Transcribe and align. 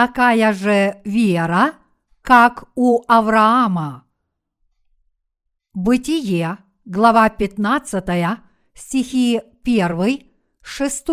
такая 0.00 0.54
же 0.54 0.98
вера, 1.04 1.74
как 2.22 2.64
у 2.74 3.02
Авраама. 3.06 4.06
Бытие, 5.74 6.56
глава 6.86 7.28
15, 7.28 8.38
стихи 8.72 9.42
1, 9.62 10.20
6. 10.62 11.06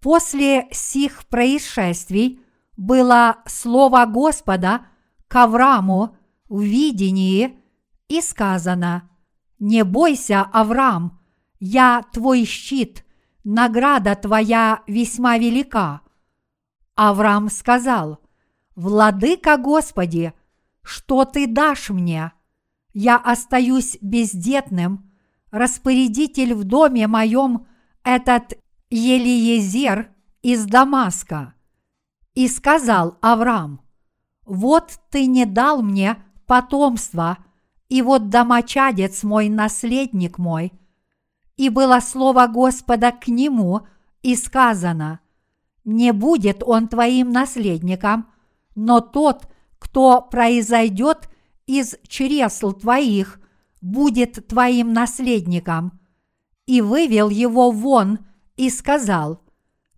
После 0.00 0.66
сих 0.72 1.26
происшествий 1.26 2.40
было 2.76 3.36
слово 3.46 4.04
Господа 4.06 4.86
к 5.28 5.36
Аврааму 5.44 6.16
в 6.48 6.60
видении 6.60 7.56
и 8.08 8.20
сказано 8.20 9.08
«Не 9.60 9.84
бойся, 9.84 10.40
Авраам, 10.52 11.20
я 11.60 12.02
твой 12.12 12.44
щит, 12.44 13.04
награда 13.44 14.16
твоя 14.16 14.82
весьма 14.88 15.38
велика». 15.38 16.03
Авраам 16.96 17.50
сказал 17.50 18.20
«Владыка 18.76 19.56
Господи, 19.56 20.32
что 20.82 21.24
ты 21.24 21.46
дашь 21.46 21.90
мне? 21.90 22.32
Я 22.92 23.16
остаюсь 23.16 23.98
бездетным, 24.00 25.10
распорядитель 25.50 26.54
в 26.54 26.64
доме 26.64 27.06
моем 27.06 27.66
этот 28.04 28.54
Елиезер 28.90 30.10
из 30.42 30.66
Дамаска. 30.66 31.54
И 32.34 32.48
сказал 32.48 33.18
Авраам, 33.22 33.80
вот 34.44 34.98
ты 35.10 35.26
не 35.26 35.46
дал 35.46 35.82
мне 35.82 36.22
потомства, 36.46 37.38
и 37.88 38.02
вот 38.02 38.28
домочадец 38.28 39.22
мой, 39.22 39.48
наследник 39.48 40.38
мой. 40.38 40.72
И 41.56 41.68
было 41.70 42.00
слово 42.00 42.46
Господа 42.46 43.12
к 43.12 43.28
нему, 43.28 43.86
и 44.22 44.36
сказано, 44.36 45.20
не 45.84 46.12
будет 46.12 46.62
он 46.64 46.88
твоим 46.88 47.30
наследником, 47.30 48.28
но 48.74 49.00
тот, 49.00 49.48
кто 49.78 50.22
произойдет 50.22 51.28
из 51.66 51.96
чресл 52.08 52.72
твоих, 52.72 53.40
будет 53.80 54.46
твоим 54.48 54.92
наследником. 54.92 56.00
И 56.66 56.80
вывел 56.80 57.28
его 57.28 57.70
вон 57.70 58.20
и 58.56 58.70
сказал, 58.70 59.42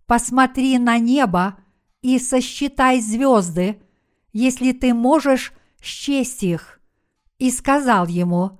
посмотри 0.05 0.77
на 0.77 0.97
небо 0.97 1.57
и 2.01 2.19
сосчитай 2.19 2.99
звезды, 2.99 3.81
если 4.33 4.73
ты 4.73 4.93
можешь 4.93 5.53
счесть 5.81 6.43
их. 6.43 6.79
И 7.37 7.51
сказал 7.51 8.07
ему, 8.07 8.59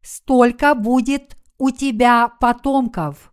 столько 0.00 0.74
будет 0.74 1.36
у 1.58 1.70
тебя 1.70 2.28
потомков. 2.28 3.32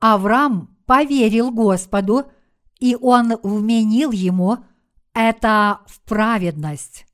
Авраам 0.00 0.76
поверил 0.86 1.50
Господу, 1.50 2.30
и 2.78 2.96
он 2.96 3.36
вменил 3.42 4.12
ему 4.12 4.58
это 5.12 5.80
в 5.86 6.00
праведность. 6.02 7.06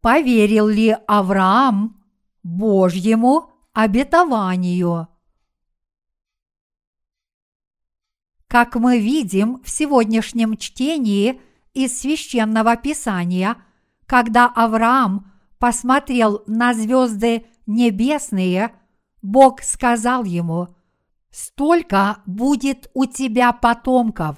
Поверил 0.00 0.68
ли 0.68 0.96
Авраам 1.06 2.04
Божьему 2.42 3.50
обетованию? 3.72 5.08
Как 8.46 8.76
мы 8.76 9.00
видим 9.00 9.62
в 9.62 9.70
сегодняшнем 9.70 10.58
чтении 10.58 11.40
из 11.72 11.98
священного 11.98 12.76
писания, 12.76 13.56
когда 14.06 14.46
Авраам 14.46 15.32
посмотрел 15.58 16.44
на 16.46 16.74
звезды 16.74 17.46
небесные, 17.66 18.74
Бог 19.22 19.62
сказал 19.62 20.24
ему– 20.24 20.68
столько 21.34 22.18
будет 22.26 22.88
у 22.94 23.06
тебя 23.06 23.52
потомков. 23.52 24.36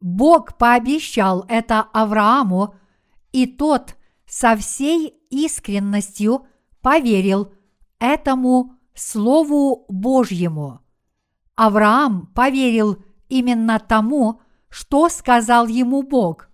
Бог 0.00 0.56
пообещал 0.56 1.44
это 1.46 1.82
Аврааму, 1.92 2.74
и 3.32 3.46
тот 3.46 3.96
со 4.26 4.56
всей 4.56 5.08
искренностью 5.28 6.46
поверил 6.80 7.52
этому 7.98 8.76
Слову 8.94 9.84
Божьему. 9.90 10.80
Авраам 11.54 12.28
поверил 12.28 12.96
именно 13.28 13.78
тому, 13.78 14.40
что 14.70 15.10
сказал 15.10 15.66
ему 15.66 16.02
Бог, 16.02 16.48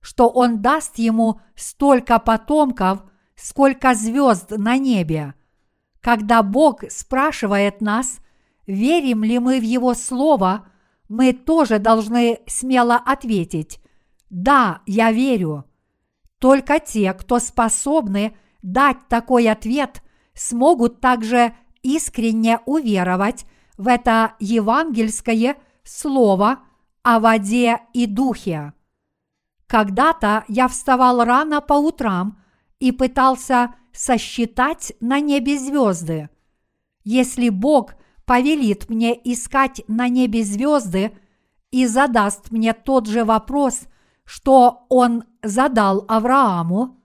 что 0.00 0.30
он 0.30 0.62
даст 0.62 0.96
ему 0.96 1.42
столько 1.54 2.18
потомков, 2.18 3.04
сколько 3.34 3.94
звезд 3.94 4.52
на 4.52 4.78
небе. 4.78 5.34
Когда 6.00 6.42
Бог 6.42 6.90
спрашивает 6.90 7.82
нас– 7.82 8.20
верим 8.66 9.24
ли 9.24 9.38
мы 9.38 9.60
в 9.60 9.62
Его 9.62 9.94
Слово, 9.94 10.68
мы 11.08 11.32
тоже 11.32 11.78
должны 11.78 12.40
смело 12.46 12.96
ответить 12.96 13.80
«Да, 14.28 14.82
я 14.86 15.12
верю». 15.12 15.64
Только 16.38 16.80
те, 16.80 17.12
кто 17.14 17.38
способны 17.38 18.36
дать 18.60 19.08
такой 19.08 19.48
ответ, 19.48 20.02
смогут 20.34 21.00
также 21.00 21.54
искренне 21.82 22.60
уверовать 22.66 23.46
в 23.78 23.88
это 23.88 24.34
евангельское 24.40 25.56
слово 25.82 26.58
о 27.02 27.20
воде 27.20 27.80
и 27.94 28.06
духе. 28.06 28.72
Когда-то 29.66 30.44
я 30.48 30.68
вставал 30.68 31.24
рано 31.24 31.60
по 31.60 31.74
утрам 31.74 32.42
и 32.80 32.92
пытался 32.92 33.74
сосчитать 33.92 34.92
на 35.00 35.20
небе 35.20 35.58
звезды. 35.58 36.28
Если 37.04 37.48
Бог– 37.48 37.94
повелит 38.26 38.90
мне 38.90 39.18
искать 39.24 39.82
на 39.88 40.08
небе 40.08 40.42
звезды 40.42 41.16
и 41.70 41.86
задаст 41.86 42.50
мне 42.50 42.74
тот 42.74 43.06
же 43.06 43.24
вопрос, 43.24 43.82
что 44.24 44.86
он 44.88 45.24
задал 45.42 46.04
Аврааму, 46.08 47.00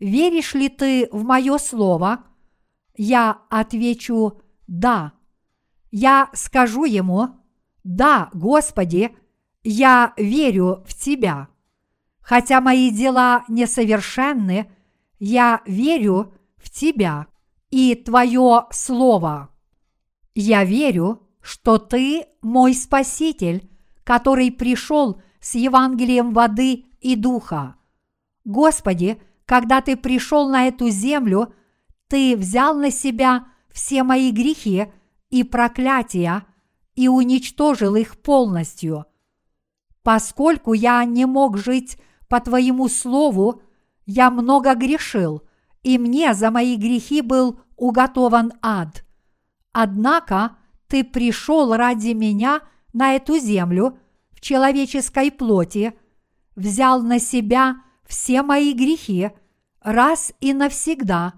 веришь 0.00 0.54
ли 0.54 0.68
ты 0.68 1.08
в 1.12 1.24
мое 1.24 1.58
слово? 1.58 2.24
Я 2.96 3.42
отвечу 3.48 4.42
«да». 4.66 5.12
Я 5.92 6.28
скажу 6.34 6.84
ему 6.84 7.28
«да, 7.84 8.28
Господи, 8.34 9.16
я 9.62 10.12
верю 10.16 10.82
в 10.86 10.94
Тебя». 10.94 11.48
Хотя 12.20 12.60
мои 12.60 12.90
дела 12.90 13.44
несовершенны, 13.46 14.68
я 15.20 15.62
верю 15.64 16.34
в 16.56 16.70
Тебя 16.70 17.28
и 17.70 17.94
Твое 17.94 18.66
Слово. 18.72 19.50
Я 20.38 20.64
верю, 20.64 21.22
что 21.40 21.78
Ты 21.78 22.26
мой 22.42 22.74
Спаситель, 22.74 23.70
который 24.04 24.52
пришел 24.52 25.22
с 25.40 25.54
Евангелием 25.54 26.34
воды 26.34 26.84
и 27.00 27.16
духа. 27.16 27.76
Господи, 28.44 29.18
когда 29.46 29.80
Ты 29.80 29.96
пришел 29.96 30.46
на 30.50 30.66
эту 30.68 30.90
землю, 30.90 31.54
Ты 32.08 32.36
взял 32.36 32.76
на 32.76 32.90
себя 32.90 33.46
все 33.70 34.02
мои 34.02 34.30
грехи 34.30 34.92
и 35.30 35.42
проклятия 35.42 36.44
и 36.94 37.08
уничтожил 37.08 37.94
их 37.96 38.20
полностью. 38.20 39.06
Поскольку 40.02 40.74
я 40.74 41.02
не 41.06 41.24
мог 41.24 41.56
жить 41.56 41.96
по 42.28 42.40
Твоему 42.40 42.88
Слову, 42.90 43.62
я 44.04 44.30
много 44.30 44.74
грешил, 44.74 45.44
и 45.82 45.96
мне 45.96 46.34
за 46.34 46.50
мои 46.50 46.76
грехи 46.76 47.22
был 47.22 47.58
уготован 47.76 48.52
ад. 48.60 49.05
Однако 49.78 50.56
ты 50.88 51.04
пришел 51.04 51.76
ради 51.76 52.14
меня 52.14 52.62
на 52.94 53.12
эту 53.12 53.36
землю 53.36 53.98
в 54.32 54.40
человеческой 54.40 55.30
плоти, 55.30 55.92
взял 56.54 57.02
на 57.02 57.18
себя 57.18 57.82
все 58.06 58.40
мои 58.40 58.72
грехи 58.72 59.32
раз 59.82 60.32
и 60.40 60.54
навсегда 60.54 61.34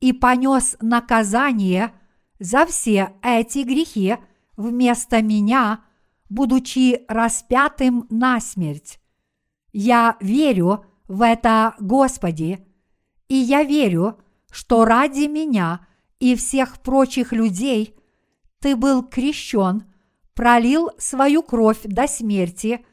и 0.00 0.12
понес 0.12 0.76
наказание 0.80 1.94
за 2.40 2.66
все 2.66 3.12
эти 3.22 3.60
грехи 3.60 4.16
вместо 4.56 5.22
меня, 5.22 5.84
будучи 6.28 7.04
распятым 7.06 8.08
на 8.10 8.40
смерть. 8.40 8.98
Я 9.72 10.16
верю 10.18 10.84
в 11.06 11.22
это, 11.22 11.76
Господи, 11.78 12.58
и 13.28 13.36
я 13.36 13.62
верю, 13.62 14.18
что 14.50 14.84
ради 14.84 15.28
меня 15.28 15.86
и 16.20 16.34
всех 16.34 16.80
прочих 16.80 17.32
людей, 17.32 17.94
ты 18.60 18.76
был 18.76 19.02
крещен, 19.02 19.84
пролил 20.34 20.90
свою 20.98 21.42
кровь 21.42 21.80
до 21.84 22.06
смерти, 22.06 22.84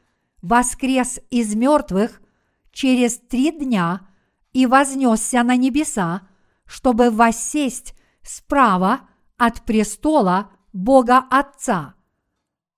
воскрес 0.42 1.19
из 1.30 1.56
мертвых 1.56 2.22
через 2.72 3.18
три 3.18 3.51
дня 3.51 4.07
и 4.54 4.66
вознесся 4.68 5.44
на 5.44 5.56
небеса, 5.56 6.27
чтобы 6.66 7.10
воссесть 7.10 7.95
справа 8.22 9.01
от 9.38 9.63
престола 9.63 10.51
Бога 10.74 11.25
Отца. 11.30 11.95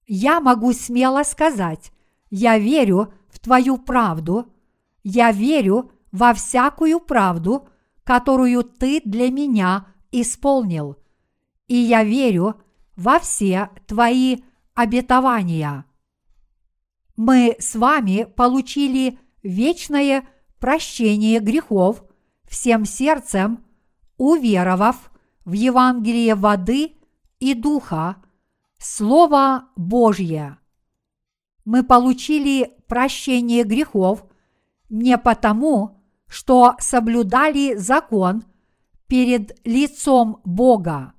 Я 0.05 0.39
могу 0.39 0.71
смело 0.73 1.23
сказать, 1.23 1.91
я 2.29 2.57
верю 2.57 3.13
в 3.29 3.39
Твою 3.39 3.77
правду, 3.77 4.53
я 5.03 5.31
верю 5.31 5.91
во 6.11 6.33
всякую 6.33 6.99
правду, 6.99 7.67
которую 8.03 8.63
Ты 8.63 9.01
для 9.03 9.29
меня 9.29 9.87
исполнил. 10.21 10.97
И 11.67 11.75
я 11.75 12.03
верю 12.03 12.61
во 12.95 13.19
все 13.19 13.69
твои 13.85 14.37
обетования. 14.73 15.85
Мы 17.15 17.55
с 17.59 17.75
вами 17.75 18.23
получили 18.23 19.19
вечное 19.43 20.27
прощение 20.59 21.39
грехов 21.39 22.03
всем 22.43 22.85
сердцем, 22.85 23.63
уверовав 24.17 25.11
в 25.45 25.53
Евангелие 25.53 26.35
воды 26.35 26.93
и 27.39 27.53
духа, 27.53 28.17
Слово 28.79 29.69
Божье. 29.75 30.59
Мы 31.65 31.83
получили 31.83 32.77
прощение 32.87 33.63
грехов 33.63 34.23
не 34.89 35.17
потому, 35.17 36.01
что 36.27 36.75
соблюдали 36.79 37.75
закон 37.75 38.43
перед 39.07 39.59
лицом 39.65 40.41
Бога. 40.43 41.13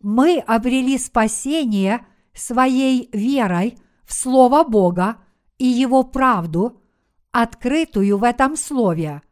Мы 0.00 0.38
обрели 0.38 0.98
спасение 0.98 2.06
своей 2.34 3.08
верой 3.12 3.78
в 4.04 4.12
Слово 4.12 4.64
Бога 4.64 5.16
и 5.58 5.66
Его 5.66 6.02
правду, 6.02 6.82
открытую 7.32 8.18
в 8.18 8.24
этом 8.24 8.56
Слове. 8.56 9.22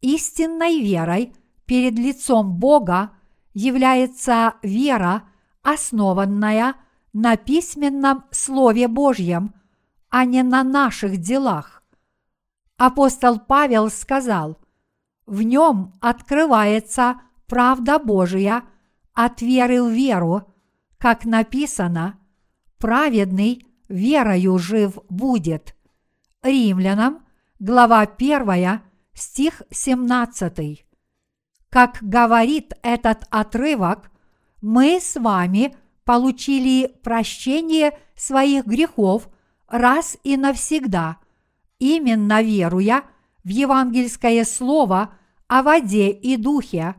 Истинной 0.00 0.80
верой 0.80 1.34
перед 1.66 1.94
лицом 1.98 2.56
Бога 2.56 3.10
является 3.52 4.54
вера, 4.62 5.28
основанная 5.62 6.74
на 7.12 7.36
письменном 7.36 8.24
Слове 8.30 8.88
Божьем, 8.88 9.54
а 10.08 10.24
не 10.24 10.42
на 10.42 10.64
наших 10.64 11.18
делах. 11.18 11.82
Апостол 12.76 13.38
Павел 13.38 13.90
сказал, 13.90 14.58
в 15.26 15.42
нем 15.42 15.94
открывается 16.00 17.20
правда 17.46 17.98
Божия 17.98 18.64
от 19.12 19.42
веры 19.42 19.82
в 19.82 19.90
веру, 19.90 20.52
как 20.98 21.24
написано, 21.24 22.18
праведный 22.78 23.66
верою 23.88 24.58
жив 24.58 24.98
будет. 25.08 25.76
Римлянам, 26.42 27.24
глава 27.58 28.00
1, 28.00 28.80
стих 29.14 29.62
17. 29.70 30.86
Как 31.70 31.98
говорит 32.02 32.74
этот 32.82 33.24
отрывок, 33.30 34.10
мы 34.60 35.00
с 35.00 35.16
вами 35.16 35.76
получили 36.04 36.94
прощение 37.02 37.98
своих 38.14 38.66
грехов 38.66 39.28
раз 39.68 40.16
и 40.22 40.36
навсегда, 40.36 41.16
именно 41.78 42.42
веруя 42.42 43.04
в 43.44 43.48
евангельское 43.48 44.44
слово 44.44 45.14
о 45.46 45.62
воде 45.62 46.10
и 46.10 46.36
духе, 46.36 46.96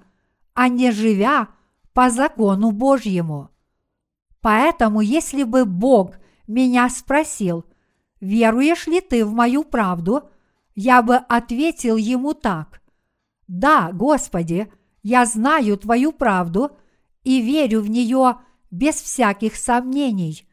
а 0.54 0.70
не 0.70 0.92
живя 0.92 1.50
по 1.94 2.10
закону 2.10 2.72
Божьему. 2.72 3.50
Поэтому, 4.42 5.02
если 5.02 5.44
бы 5.44 5.66
Бог 5.66 6.16
меня 6.48 6.88
спросил, 6.90 7.66
веруешь 8.22 8.88
ли 8.88 9.02
ты 9.02 9.26
в 9.26 9.34
мою 9.34 9.64
правду, 9.64 10.30
я 10.76 11.02
бы 11.02 11.16
ответил 11.16 11.98
ему 11.98 12.34
так. 12.34 12.82
Да, 13.48 13.92
Господи, 13.92 14.72
я 15.02 15.26
знаю 15.26 15.78
Твою 15.78 16.12
правду 16.12 16.78
и 17.24 17.42
верю 17.42 17.82
в 17.82 17.90
нее 17.90 18.38
без 18.72 18.96
всяких 18.96 19.56
сомнений. 19.56 20.48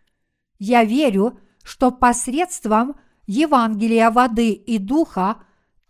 Я 0.59 0.85
верю, 0.85 1.39
что 1.63 1.91
посредством 1.91 2.95
Евангелия 3.27 4.11
воды 4.11 4.53
и 4.53 4.79
духа 4.79 5.43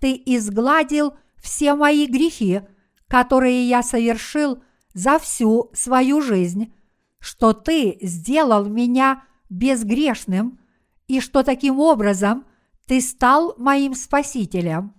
Ты 0.02 0.20
изгладил 0.26 1.14
все 1.36 1.76
мои 1.76 2.06
грехи, 2.06 2.62
которые 3.06 3.68
я 3.68 3.84
совершил 3.84 4.60
за 4.94 5.20
всю 5.20 5.70
свою 5.74 6.20
жизнь, 6.20 6.74
что 7.20 7.52
Ты 7.52 7.98
сделал 8.02 8.64
меня 8.64 9.22
безгрешным 9.48 10.58
и 11.06 11.20
что 11.20 11.44
таким 11.44 11.78
образом 11.78 12.46
Ты 12.88 13.00
стал 13.00 13.54
моим 13.58 13.94
Спасителем. 13.94 14.92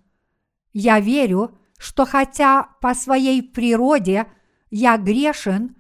Я 0.72 1.02
верю, 1.02 1.58
что 1.78 2.06
хотя 2.06 2.70
по 2.80 2.94
своей 2.94 3.44
природе 3.44 4.32
я 4.72 4.96
грешен, 4.96 5.76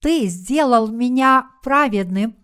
Ты 0.00 0.26
сделал 0.26 0.88
меня 0.88 1.50
праведным, 1.62 2.34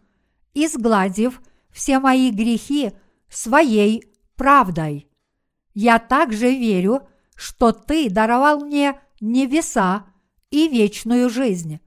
изгладив 0.54 1.42
все 1.72 1.98
мои 1.98 2.30
грехи 2.30 2.92
своей 3.28 4.04
правдой. 4.36 5.08
Я 5.74 5.98
также 5.98 6.54
верю, 6.54 7.08
что 7.34 7.72
Ты 7.72 8.10
даровал 8.10 8.60
мне 8.64 9.00
небеса 9.20 10.06
и 10.50 10.68
вечную 10.68 11.30
жизнь. 11.30 11.80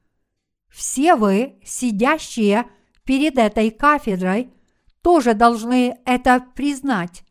Все 0.70 1.16
вы, 1.16 1.60
сидящие 1.64 2.66
перед 3.04 3.38
этой 3.38 3.70
кафедрой, 3.72 4.52
тоже 5.02 5.34
должны 5.34 5.98
это 6.06 6.44
признать. 6.56 7.24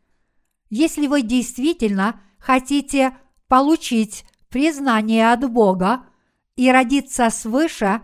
Если 0.69 1.07
вы 1.07 1.21
действительно 1.21 2.21
хотите 2.39 3.15
получить 3.47 4.25
признание 4.49 5.31
от 5.31 5.51
Бога 5.51 6.05
и 6.55 6.71
родиться 6.71 7.29
свыше, 7.29 8.01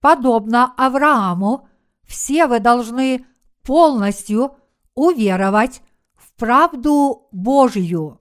подобно 0.00 0.72
Аврааму, 0.76 1.68
все 2.06 2.46
вы 2.46 2.58
должны 2.58 3.26
полностью 3.62 4.56
уверовать 4.94 5.82
правду 6.42 7.28
Божью. 7.30 8.20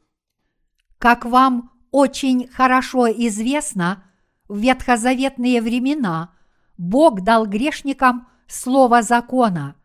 Как 0.99 1.25
вам 1.25 1.71
очень 1.89 2.47
хорошо 2.49 3.07
известно, 3.07 4.03
в 4.47 4.59
ветхозаветные 4.59 5.59
времена 5.59 6.31
Бог 6.77 7.21
дал 7.21 7.47
грешникам 7.47 8.27
слово 8.45 9.01
закона. 9.01 9.75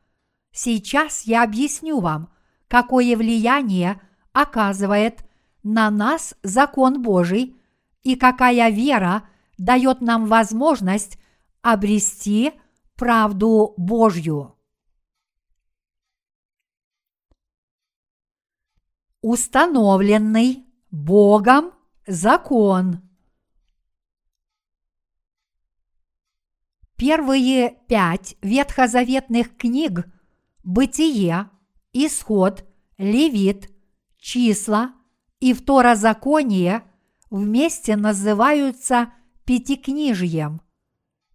Сейчас 0.52 1.22
я 1.22 1.44
объясню 1.44 2.00
вам, 2.00 2.28
какое 2.68 3.16
влияние 3.16 4.02
оказывает 4.34 5.24
на 5.62 5.90
нас 5.90 6.34
закон 6.42 7.00
Божий 7.00 7.56
и 8.02 8.16
какая 8.16 8.68
вера 8.68 9.22
дает 9.56 10.02
нам 10.02 10.26
возможность 10.26 11.18
обрести 11.62 12.52
правду 12.96 13.72
Божью. 13.78 14.55
Установленный 19.22 20.66
Богом 20.90 21.72
закон. 22.06 23.00
Первые 26.96 27.78
пять 27.88 28.36
ветхозаветных 28.42 29.56
книг 29.56 30.06
Бытие, 30.62 31.50
Исход, 31.92 32.64
Левит, 32.98 33.70
Числа 34.18 34.94
и 35.40 35.52
Второзаконие 35.54 36.82
вместе 37.30 37.96
называются 37.96 39.12
Пятикнижием. 39.44 40.60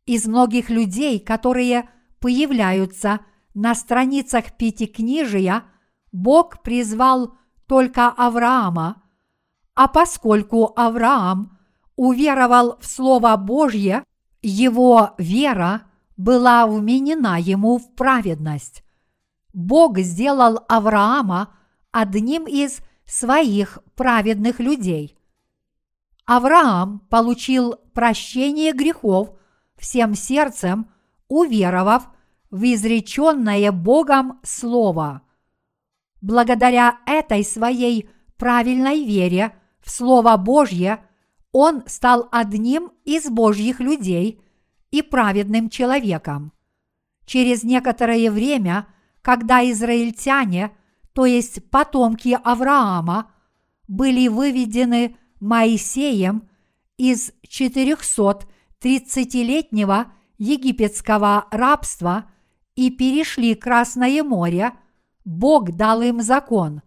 Из 0.05 0.25
многих 0.27 0.69
людей, 0.69 1.19
которые 1.19 1.89
появляются 2.19 3.21
на 3.53 3.73
страницах 3.73 4.55
Пятикнижия, 4.57 5.63
Бог 6.11 6.61
призвал 6.61 7.37
только 7.71 8.09
Авраама, 8.09 9.01
а 9.75 9.87
поскольку 9.87 10.73
Авраам 10.75 11.57
уверовал 11.95 12.77
в 12.81 12.85
Слово 12.85 13.37
Божье, 13.37 14.03
его 14.41 15.11
вера 15.17 15.83
была 16.17 16.67
вменена 16.67 17.39
ему 17.39 17.77
в 17.77 17.95
праведность. 17.95 18.83
Бог 19.53 19.99
сделал 19.99 20.65
Авраама 20.67 21.53
одним 21.91 22.45
из 22.45 22.81
своих 23.05 23.79
праведных 23.95 24.59
людей. 24.59 25.17
Авраам 26.25 26.99
получил 27.09 27.75
прощение 27.93 28.73
грехов 28.73 29.29
всем 29.77 30.15
сердцем, 30.15 30.91
уверовав 31.29 32.09
в 32.49 32.65
изреченное 32.65 33.71
Богом 33.71 34.41
Слово. 34.43 35.21
Благодаря 36.21 36.99
этой 37.05 37.43
своей 37.43 38.09
правильной 38.37 39.03
вере 39.03 39.55
в 39.81 39.89
Слово 39.89 40.37
Божье 40.37 41.03
он 41.51 41.83
стал 41.87 42.29
одним 42.31 42.91
из 43.03 43.29
Божьих 43.29 43.79
людей 43.79 44.39
и 44.91 45.01
праведным 45.01 45.69
человеком. 45.69 46.53
Через 47.25 47.63
некоторое 47.63 48.29
время, 48.29 48.85
когда 49.21 49.67
израильтяне, 49.69 50.71
то 51.13 51.25
есть 51.25 51.69
потомки 51.69 52.37
Авраама, 52.43 53.31
были 53.87 54.27
выведены 54.27 55.15
Моисеем 55.39 56.49
из 56.97 57.31
430-летнего 57.47 60.11
египетского 60.37 61.47
рабства 61.51 62.25
и 62.75 62.91
перешли 62.91 63.55
Красное 63.55 64.23
море, 64.23 64.73
Бог 65.25 65.71
дал 65.71 66.01
им 66.01 66.21
закон. 66.21 66.81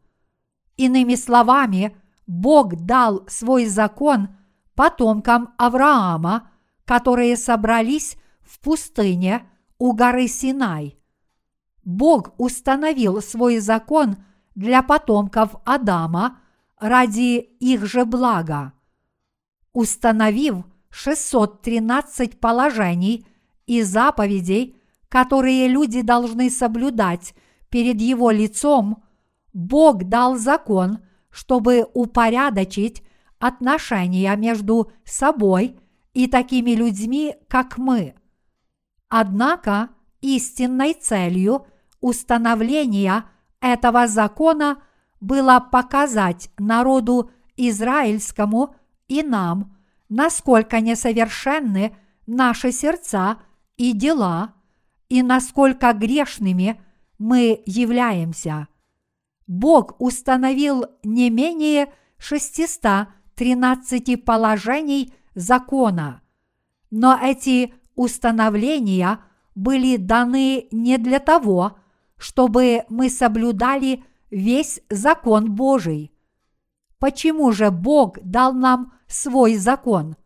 Иными 0.77 1.15
словами, 1.15 1.97
Бог 2.27 2.75
дал 2.77 3.25
свой 3.29 3.67
закон 3.67 4.29
потомкам 4.75 5.55
Авраама, 5.57 6.51
которые 6.85 7.37
собрались 7.37 8.17
в 8.43 8.59
пустыне 8.61 9.49
у 9.79 9.93
горы 9.93 10.27
Синай. 10.27 10.99
Бог 11.85 12.35
установил 12.39 13.21
свой 13.21 13.59
закон 13.59 14.17
для 14.55 14.83
потомков 14.83 15.57
Адама 15.65 16.39
ради 16.79 17.39
их 17.39 17.87
же 17.87 18.05
блага. 18.05 18.73
Установив 19.73 20.65
613 20.91 22.41
положений 22.41 23.27
и 23.67 23.83
заповедей, 23.83 24.77
которые 25.09 25.69
люди 25.69 26.03
должны 26.03 26.51
соблюдать 26.51 27.35
перед 27.75 28.01
Его 28.01 28.31
лицом, 28.31 29.03
Бог 29.53 30.05
дал 30.05 30.37
закон, 30.37 31.01
чтобы 31.29 31.85
упорядочить 31.93 33.03
отношения 33.41 34.37
между 34.37 34.93
собой 35.05 35.81
и 36.13 36.29
такими 36.29 36.71
людьми, 36.71 37.35
как 37.49 37.77
мы. 37.77 38.15
Однако 39.09 39.89
истинной 40.21 40.95
целью 40.95 41.67
установления 42.01 43.25
этого 43.61 44.07
закона 44.07 44.81
было 45.21 45.59
показать 45.59 46.51
народу 46.57 47.33
израильскому 47.57 48.77
и 49.09 49.25
нам, 49.25 49.77
насколько 50.09 50.81
несовершенны 50.81 51.97
наши 52.29 52.71
сердца 52.71 53.39
и 53.77 53.93
дела, 53.93 54.55
и 55.09 55.25
насколько 55.25 55.93
грешными 55.93 56.81
мы 57.25 57.63
являемся. 57.65 58.69
Бог 59.47 59.99
установил 59.99 60.85
не 61.03 61.31
менее 61.31 61.91
613 62.19 64.23
положений 64.23 65.15
закона, 65.35 66.21
но 66.91 67.19
эти 67.19 67.73
установления 67.95 69.21
были 69.55 69.97
даны 69.97 70.69
не 70.71 70.99
для 70.99 71.19
того, 71.19 71.79
чтобы 72.19 72.83
мы 72.91 73.09
соблюдали 73.09 74.05
весь 74.31 74.83
закон 74.91 75.55
Божий. 75.55 76.13
Почему 76.99 77.53
же 77.53 77.71
Бог 77.71 78.19
дал 78.23 78.53
нам 78.53 78.93
свой 79.07 79.57
закон? 79.57 80.17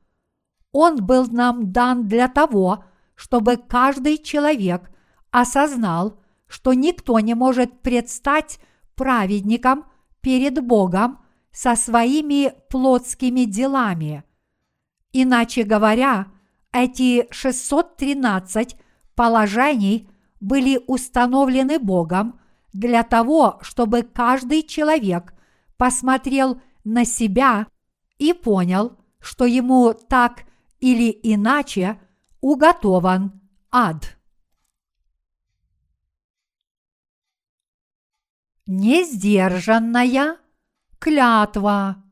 Он 0.72 0.96
был 0.96 1.28
нам 1.28 1.70
дан 1.70 2.08
для 2.08 2.26
того, 2.26 2.82
чтобы 3.14 3.56
каждый 3.56 4.18
человек 4.18 4.90
осознал, 5.30 6.18
что 6.48 6.72
никто 6.72 7.20
не 7.20 7.34
может 7.34 7.80
предстать 7.82 8.58
праведником 8.94 9.84
перед 10.20 10.64
Богом 10.64 11.20
со 11.52 11.76
своими 11.76 12.52
плотскими 12.68 13.44
делами. 13.44 14.24
Иначе 15.12 15.62
говоря, 15.62 16.26
эти 16.72 17.26
613 17.30 18.76
положений 19.14 20.08
были 20.40 20.80
установлены 20.86 21.78
Богом 21.78 22.40
для 22.72 23.02
того, 23.02 23.58
чтобы 23.62 24.02
каждый 24.02 24.62
человек 24.62 25.34
посмотрел 25.76 26.60
на 26.84 27.04
себя 27.04 27.66
и 28.18 28.32
понял, 28.32 28.96
что 29.20 29.46
ему 29.46 29.94
так 29.94 30.42
или 30.80 31.10
иначе 31.22 32.00
уготован 32.40 33.40
ад. 33.70 34.17
Несдержанная 38.70 40.36
клятва. 40.98 42.04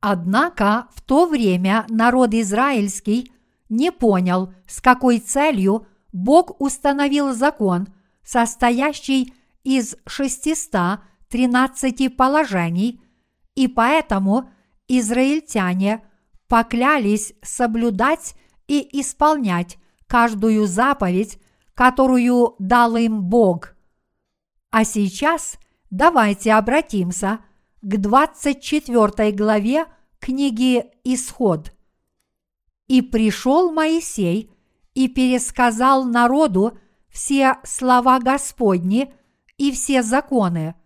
Однако 0.00 0.88
в 0.92 1.02
то 1.02 1.26
время 1.26 1.86
народ 1.88 2.34
израильский 2.34 3.30
не 3.68 3.92
понял, 3.92 4.52
с 4.66 4.80
какой 4.80 5.20
целью 5.20 5.86
Бог 6.10 6.60
установил 6.60 7.32
закон, 7.32 7.86
состоящий 8.24 9.32
из 9.62 9.94
613 10.08 12.16
положений, 12.16 13.00
и 13.54 13.68
поэтому 13.68 14.50
израильтяне 14.88 16.02
поклялись 16.48 17.34
соблюдать 17.40 18.34
и 18.66 19.00
исполнять 19.00 19.78
каждую 20.08 20.66
заповедь, 20.66 21.38
которую 21.76 22.56
дал 22.58 22.96
им 22.96 23.22
Бог. 23.22 23.76
А 24.70 24.84
сейчас 24.84 25.58
давайте 25.90 26.54
обратимся 26.54 27.40
к 27.82 27.98
24 27.98 29.32
главе 29.32 29.84
книги 30.18 30.86
Исход. 31.04 31.72
И 32.88 33.02
пришел 33.02 33.72
Моисей 33.72 34.50
и 34.94 35.08
пересказал 35.08 36.04
народу 36.04 36.78
все 37.10 37.56
слова 37.62 38.20
Господни 38.20 39.12
и 39.58 39.70
все 39.70 40.02
законы. 40.02 40.76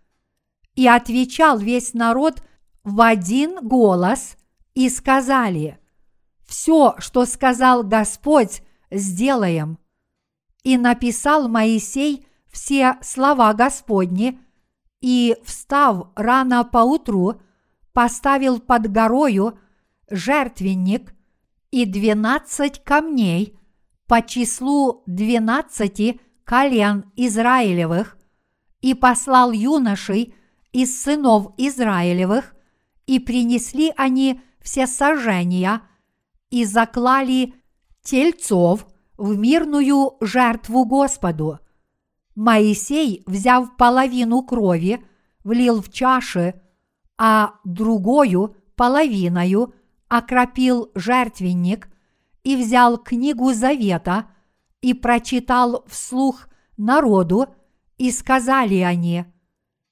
И 0.75 0.89
отвечал 0.89 1.59
весь 1.59 1.95
народ 1.95 2.43
в 2.83 3.01
один 3.01 3.61
голос 3.67 4.37
и 4.75 4.89
сказали, 4.89 5.79
«Все, 6.45 6.97
что 6.99 7.27
сказал 7.27 7.85
Господь, 7.85 8.63
сделаем». 8.91 9.80
И 10.63 10.77
написал 10.77 11.49
Моисей 11.49 12.27
все 12.51 12.99
слова 13.03 13.53
Господни, 13.55 14.39
и, 15.01 15.37
встав 15.45 16.09
рано 16.15 16.65
поутру, 16.65 17.41
поставил 17.93 18.61
под 18.61 18.91
горою 18.93 19.59
жертвенник 20.11 21.15
и 21.71 21.87
двенадцать 21.87 22.83
камней 22.85 23.59
по 24.07 24.23
числу 24.23 25.03
двенадцати 25.07 26.21
колен 26.45 27.11
Израилевых 27.17 28.19
и 28.81 28.95
послал 28.95 29.53
юношей 29.53 30.35
из 30.73 31.03
сынов 31.03 31.53
Израилевых, 31.57 32.55
и 33.07 33.19
принесли 33.19 33.93
они 33.97 34.41
все 34.61 34.87
сожжения 34.87 35.83
и 36.51 36.65
заклали 36.65 37.55
тельцов 38.03 38.87
в 39.21 39.37
мирную 39.37 40.17
жертву 40.23 40.87
Господу. 40.87 41.59
Моисей, 42.35 43.23
взяв 43.27 43.77
половину 43.77 44.43
крови, 44.43 45.05
влил 45.45 45.83
в 45.83 45.93
чаши, 45.93 46.55
а 47.19 47.53
другую 47.65 48.57
половиною 48.77 49.75
окропил 50.09 50.91
жертвенник 50.95 51.91
и 52.45 52.57
взял 52.57 52.97
книгу 52.97 53.53
завета 53.53 54.31
и 54.81 54.95
прочитал 54.95 55.85
вслух 55.87 56.49
народу, 56.79 57.47
и 57.99 58.11
сказали 58.13 58.77
они, 58.77 59.27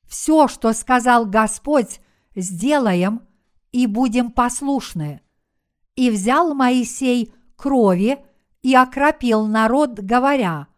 «Все, 0.07 0.49
что 0.49 0.73
сказал 0.73 1.27
Господь, 1.27 2.01
сделаем 2.35 3.21
и 3.73 3.87
будем 3.87 4.31
послушны». 4.31 5.21
И 5.97 6.09
взял 6.11 6.55
Моисей 6.55 7.35
крови 7.57 8.25
и 8.63 8.75
окропил 8.75 9.47
народ, 9.47 9.99
говоря, 10.01 10.69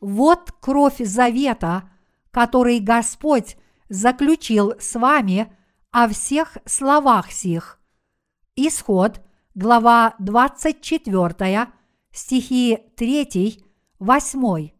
«Вот 0.00 0.52
кровь 0.60 0.98
завета, 0.98 1.90
который 2.30 2.78
Господь 2.80 3.56
заключил 3.88 4.74
с 4.78 4.98
вами 4.98 5.52
о 5.90 6.08
всех 6.08 6.58
словах 6.64 7.32
сих». 7.32 7.80
Исход, 8.54 9.20
глава 9.54 10.14
24, 10.18 11.68
стихи 12.12 12.78
3, 12.96 13.64
8. 13.98 14.70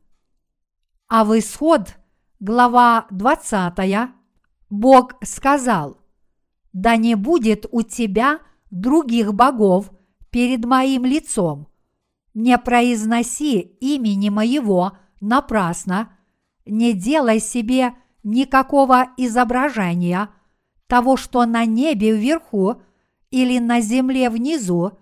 А 1.08 1.24
в 1.24 1.38
исход, 1.38 1.96
глава 2.38 3.06
20, 3.10 4.10
Бог 4.70 5.14
сказал, 5.24 5.98
«Да 6.72 6.96
не 6.96 7.14
будет 7.14 7.66
у 7.72 7.82
тебя 7.82 8.40
других 8.70 9.34
богов 9.34 9.90
перед 10.30 10.64
моим 10.64 11.04
лицом. 11.04 11.68
Не 12.40 12.56
произноси 12.56 13.58
имени 13.80 14.28
моего 14.28 14.92
напрасно, 15.20 16.16
не 16.66 16.92
делай 16.92 17.40
себе 17.40 17.94
никакого 18.22 19.08
изображения 19.16 20.28
того, 20.86 21.16
что 21.16 21.44
на 21.46 21.64
небе 21.64 22.16
вверху 22.16 22.80
или 23.32 23.58
на 23.58 23.80
земле 23.80 24.30
внизу, 24.30 24.92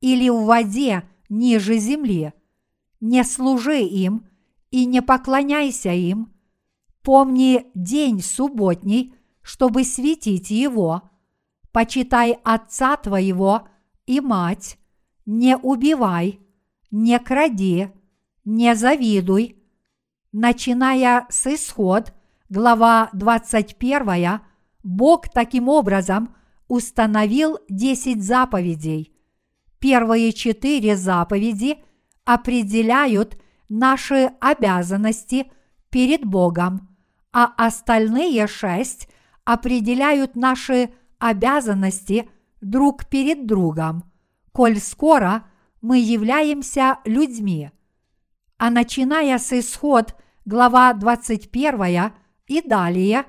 или 0.00 0.30
в 0.30 0.44
воде 0.44 1.06
ниже 1.28 1.76
земли. 1.76 2.32
Не 2.98 3.24
служи 3.24 3.82
им 3.82 4.26
и 4.70 4.86
не 4.86 5.02
поклоняйся 5.02 5.92
им. 5.92 6.32
Помни 7.02 7.66
день 7.74 8.22
субботний, 8.22 9.14
чтобы 9.42 9.84
светить 9.84 10.50
его. 10.50 11.02
Почитай 11.72 12.38
отца 12.42 12.96
твоего 12.96 13.68
и 14.06 14.22
мать. 14.22 14.78
Не 15.26 15.58
убивай, 15.58 16.40
не 16.90 17.18
кради, 17.18 17.90
не 18.44 18.74
завидуй. 18.74 19.56
Начиная 20.32 21.26
с 21.28 21.46
исход, 21.46 22.12
глава 22.48 23.10
21, 23.12 24.40
Бог 24.82 25.28
таким 25.28 25.68
образом 25.68 26.34
установил 26.68 27.58
десять 27.68 28.22
заповедей. 28.22 29.12
Первые 29.78 30.32
четыре 30.32 30.96
заповеди 30.96 31.78
определяют 32.24 33.40
наши 33.68 34.30
обязанности 34.40 35.50
перед 35.90 36.24
Богом, 36.24 36.96
а 37.32 37.52
остальные 37.56 38.46
шесть 38.46 39.08
определяют 39.44 40.36
наши 40.36 40.90
обязанности 41.18 42.28
друг 42.60 43.06
перед 43.06 43.46
другом, 43.46 44.04
коль 44.52 44.78
скоро 44.78 45.44
мы 45.80 45.98
являемся 45.98 46.98
людьми. 47.04 47.70
А 48.58 48.70
начиная 48.70 49.38
с 49.38 49.52
исход 49.52 50.14
глава 50.44 50.92
21 50.92 52.12
и 52.46 52.62
далее, 52.62 53.24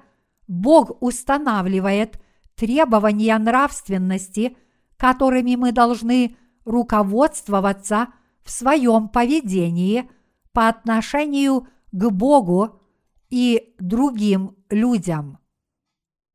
Бог 0.48 1.02
устанавливает 1.02 2.22
требования 2.56 3.38
нравственности, 3.38 4.58
которыми 4.98 5.56
мы 5.56 5.72
должны 5.72 6.36
руководствоваться 6.66 8.08
в 8.44 8.52
своем 8.52 9.08
поведении 9.08 10.10
по 10.52 10.68
отношению 10.68 11.68
к 11.92 12.10
Богу 12.10 12.82
и 13.30 13.74
другим 13.80 14.58
людям. 14.70 15.40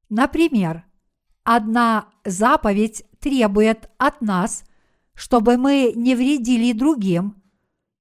Например, 0.08 0.84
одна 1.44 2.08
заповедь 2.24 3.04
требует 3.20 3.90
от 3.98 4.20
нас, 4.20 4.64
чтобы 5.16 5.56
мы 5.56 5.92
не 5.96 6.14
вредили 6.14 6.72
другим, 6.72 7.42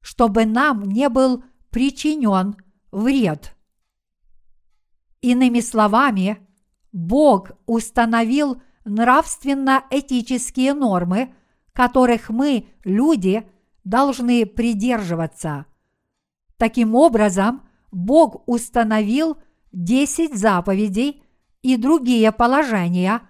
чтобы 0.01 0.45
нам 0.45 0.83
не 0.83 1.09
был 1.09 1.43
причинен 1.71 2.55
вред. 2.91 3.55
Иными 5.21 5.61
словами, 5.61 6.37
Бог 6.91 7.51
установил 7.65 8.61
нравственно-этические 8.83 10.73
нормы, 10.73 11.33
которых 11.73 12.29
мы, 12.29 12.67
люди, 12.83 13.49
должны 13.83 14.45
придерживаться. 14.45 15.65
Таким 16.57 16.95
образом, 16.95 17.67
Бог 17.91 18.47
установил 18.47 19.37
10 19.71 20.37
заповедей 20.37 21.23
и 21.61 21.77
другие 21.77 22.31
положения, 22.31 23.21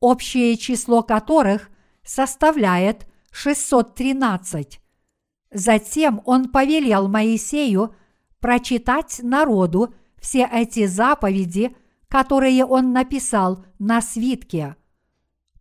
общее 0.00 0.56
число 0.56 1.02
которых 1.02 1.70
составляет 2.02 3.06
613. 3.36 4.80
Затем 5.52 6.22
он 6.24 6.48
повелел 6.48 7.06
Моисею 7.08 7.94
прочитать 8.40 9.20
народу 9.22 9.94
все 10.18 10.48
эти 10.50 10.86
заповеди, 10.86 11.76
которые 12.08 12.64
он 12.64 12.92
написал 12.92 13.64
на 13.78 14.00
свитке. 14.00 14.76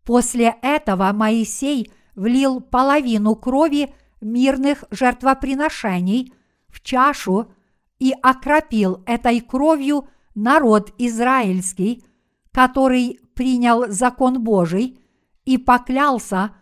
После 0.05 0.55
этого 0.61 1.11
Моисей 1.11 1.91
влил 2.15 2.61
половину 2.61 3.35
крови 3.35 3.93
мирных 4.21 4.85
жертвоприношений 4.89 6.33
в 6.69 6.79
чашу 6.81 7.51
и 7.99 8.13
окропил 8.23 9.03
этой 9.05 9.41
кровью 9.41 10.07
народ 10.33 10.93
израильский, 10.97 12.05
который 12.51 13.19
принял 13.33 13.91
закон 13.91 14.41
Божий 14.41 14.97
и 15.43 15.57
поклялся 15.57 16.55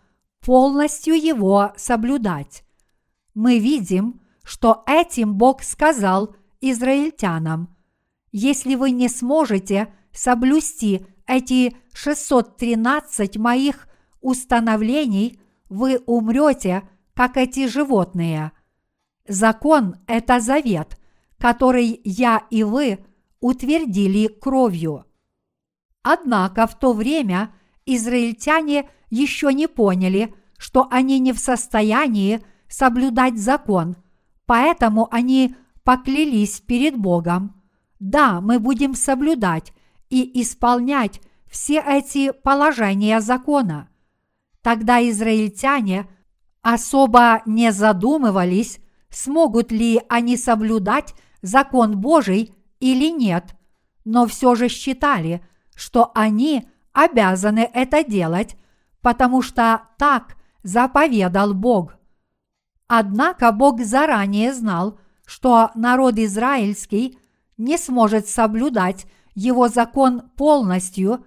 полностью 0.44 1.14
его 1.14 1.72
соблюдать. 1.76 2.64
Мы 3.34 3.58
видим, 3.58 4.20
что 4.44 4.84
этим 4.86 5.34
Бог 5.34 5.62
сказал 5.62 6.36
израильтянам, 6.60 7.74
если 8.30 8.74
вы 8.74 8.90
не 8.90 9.08
сможете 9.08 9.92
соблюсти 10.12 11.06
эти 11.26 11.76
613 11.94 13.38
моих 13.38 13.88
установлений, 14.20 15.40
вы 15.68 15.98
умрете, 16.06 16.88
как 17.14 17.36
эти 17.36 17.66
животные. 17.66 18.52
Закон– 19.26 19.96
это 20.06 20.40
завет, 20.40 20.98
который 21.38 22.00
я 22.04 22.42
и 22.50 22.64
вы 22.64 23.04
утвердили 23.40 24.26
кровью. 24.26 25.06
Однако 26.02 26.66
в 26.66 26.78
то 26.78 26.92
время 26.92 27.54
израильтяне 27.86 28.88
еще 29.10 29.52
не 29.52 29.66
поняли, 29.66 30.34
что 30.58 30.88
они 30.90 31.18
не 31.18 31.32
в 31.32 31.38
состоянии 31.38 32.40
соблюдать 32.68 33.38
закон, 33.38 33.96
поэтому 34.46 35.08
они 35.10 35.54
поклялись 35.82 36.60
перед 36.60 36.96
Богом. 36.96 37.62
Да, 38.00 38.40
мы 38.40 38.58
будем 38.58 38.94
соблюдать 38.94 39.72
и 40.10 40.40
исполнять 40.42 41.20
все 41.46 41.80
эти 41.80 42.32
положения 42.32 43.20
закона. 43.20 43.88
Тогда 44.62 45.06
израильтяне 45.08 46.08
особо 46.62 47.42
не 47.46 47.70
задумывались, 47.70 48.80
смогут 49.10 49.70
ли 49.70 50.00
они 50.08 50.36
соблюдать 50.36 51.14
закон 51.42 52.00
Божий 52.00 52.54
или 52.80 53.10
нет, 53.10 53.54
но 54.04 54.26
все 54.26 54.54
же 54.54 54.68
считали, 54.68 55.46
что 55.74 56.10
они 56.14 56.66
обязаны 56.94 57.68
это 57.74 58.02
делать, 58.02 58.56
потому 59.02 59.42
что 59.42 59.82
так 59.98 60.36
заповедал 60.62 61.52
Бог. 61.52 61.96
Однако 62.86 63.52
Бог 63.52 63.82
заранее 63.82 64.54
знал, 64.54 64.98
что 65.26 65.70
народ 65.74 66.18
израильский 66.18 67.18
не 67.58 67.76
сможет 67.76 68.28
соблюдать 68.28 69.06
его 69.34 69.68
закон 69.68 70.30
полностью, 70.36 71.26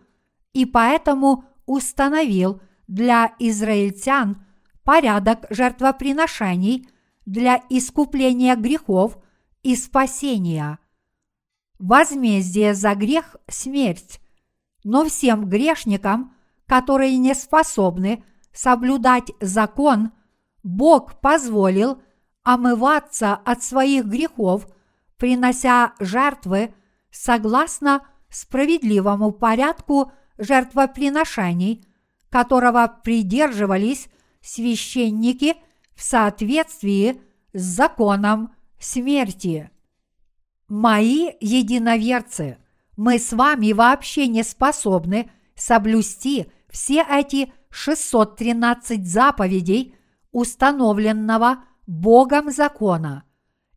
и 0.53 0.65
поэтому 0.65 1.43
установил 1.65 2.61
для 2.87 3.33
израильтян 3.37 4.43
порядок 4.83 5.45
жертвоприношений 5.49 6.89
для 7.25 7.61
искупления 7.69 8.55
грехов 8.55 9.17
и 9.61 9.75
спасения. 9.75 10.79
Возмездие 11.77 12.73
за 12.73 12.95
грех– 12.95 13.35
смерть, 13.49 14.21
но 14.87 15.03
всем 15.03 15.49
грешникам, 15.49 16.33
которые 16.65 17.17
не 17.17 17.35
способны 17.35 18.23
соблюдать 18.53 19.33
закон, 19.41 20.13
Бог 20.63 21.19
позволил 21.19 22.01
омываться 22.43 23.33
от 23.33 23.61
своих 23.63 24.05
грехов, 24.05 24.65
принося 25.17 25.91
жертвы 25.99 26.73
согласно 27.11 28.07
справедливому 28.29 29.33
порядку 29.33 30.13
жертвоприношений, 30.37 31.85
которого 32.29 32.87
придерживались 33.03 34.07
священники 34.39 35.57
в 35.95 36.01
соответствии 36.01 37.21
с 37.51 37.61
законом 37.61 38.55
смерти. 38.79 39.69
Мои 40.69 41.31
единоверцы, 41.41 42.57
мы 42.97 43.19
с 43.19 43.31
вами 43.31 43.71
вообще 43.71 44.27
не 44.27 44.43
способны 44.43 45.29
соблюсти 45.55 46.47
все 46.67 47.05
эти 47.09 47.53
613 47.69 49.07
заповедей 49.07 49.95
установленного 50.31 51.63
Богом 51.85 52.51
закона. 52.51 53.23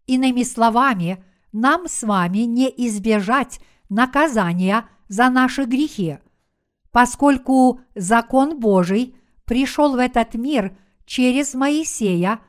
Иными 0.06 0.42
словами, 0.42 1.24
нам 1.52 1.86
с 1.86 2.02
вами 2.02 2.38
не 2.40 2.68
избежать 2.88 3.60
наказания 3.88 4.88
за 5.08 5.28
наши 5.28 5.64
грехи, 5.64 6.18
поскольку 6.90 7.80
закон 7.94 8.58
Божий 8.58 9.16
пришел 9.44 9.92
в 9.92 9.98
этот 9.98 10.34
мир 10.34 10.76
через 11.04 11.54
Моисея, 11.54 12.40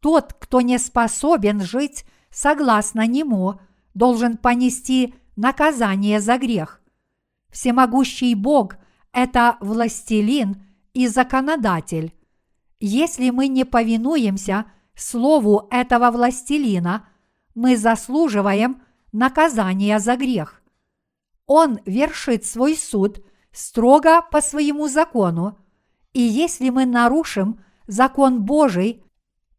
тот, 0.00 0.34
кто 0.34 0.60
не 0.60 0.78
способен 0.78 1.62
жить 1.62 2.04
согласно 2.30 3.06
нему, 3.06 3.60
должен 3.94 4.36
понести 4.36 5.14
наказание 5.36 6.20
за 6.20 6.38
грех. 6.38 6.80
Всемогущий 7.50 8.34
Бог– 8.34 8.76
это 9.12 9.56
властелин 9.60 10.62
и 10.92 11.06
законодатель. 11.08 12.14
Если 12.80 13.30
мы 13.30 13.48
не 13.48 13.64
повинуемся 13.64 14.66
слову 14.94 15.68
этого 15.70 16.10
властелина, 16.10 17.08
мы 17.54 17.76
заслуживаем 17.76 18.82
наказания 19.12 19.98
за 19.98 20.16
грех. 20.16 20.62
Он 21.46 21.78
вершит 21.86 22.44
свой 22.44 22.76
суд 22.76 23.24
строго 23.52 24.20
по 24.30 24.40
своему 24.40 24.88
закону, 24.88 25.58
и 26.12 26.20
если 26.20 26.70
мы 26.70 26.86
нарушим 26.86 27.64
закон 27.86 28.42
Божий, 28.42 29.04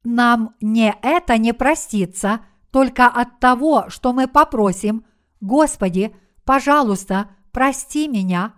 нам 0.03 0.55
не 0.61 0.93
это 1.01 1.37
не 1.37 1.53
простится 1.53 2.41
только 2.71 3.07
от 3.07 3.39
того, 3.39 3.89
что 3.89 4.13
мы 4.13 4.27
попросим, 4.27 5.05
Господи, 5.41 6.15
пожалуйста, 6.45 7.29
прости 7.51 8.07
меня, 8.07 8.53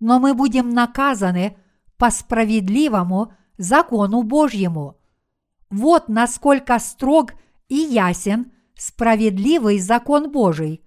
но 0.00 0.18
мы 0.18 0.34
будем 0.34 0.70
наказаны 0.70 1.56
по 1.96 2.10
справедливому 2.10 3.32
закону 3.58 4.22
Божьему. 4.22 4.98
Вот 5.70 6.08
насколько 6.08 6.78
строг 6.78 7.32
и 7.68 7.76
ясен 7.76 8.52
справедливый 8.76 9.78
закон 9.78 10.30
Божий. 10.30 10.84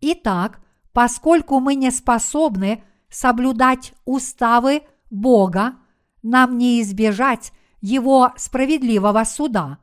Итак, 0.00 0.60
поскольку 0.92 1.60
мы 1.60 1.74
не 1.74 1.90
способны 1.90 2.82
соблюдать 3.08 3.92
уставы 4.04 4.82
Бога, 5.10 5.74
нам 6.22 6.56
не 6.58 6.80
избежать 6.80 7.52
его 7.80 8.32
справедливого 8.36 9.24
суда. 9.24 9.78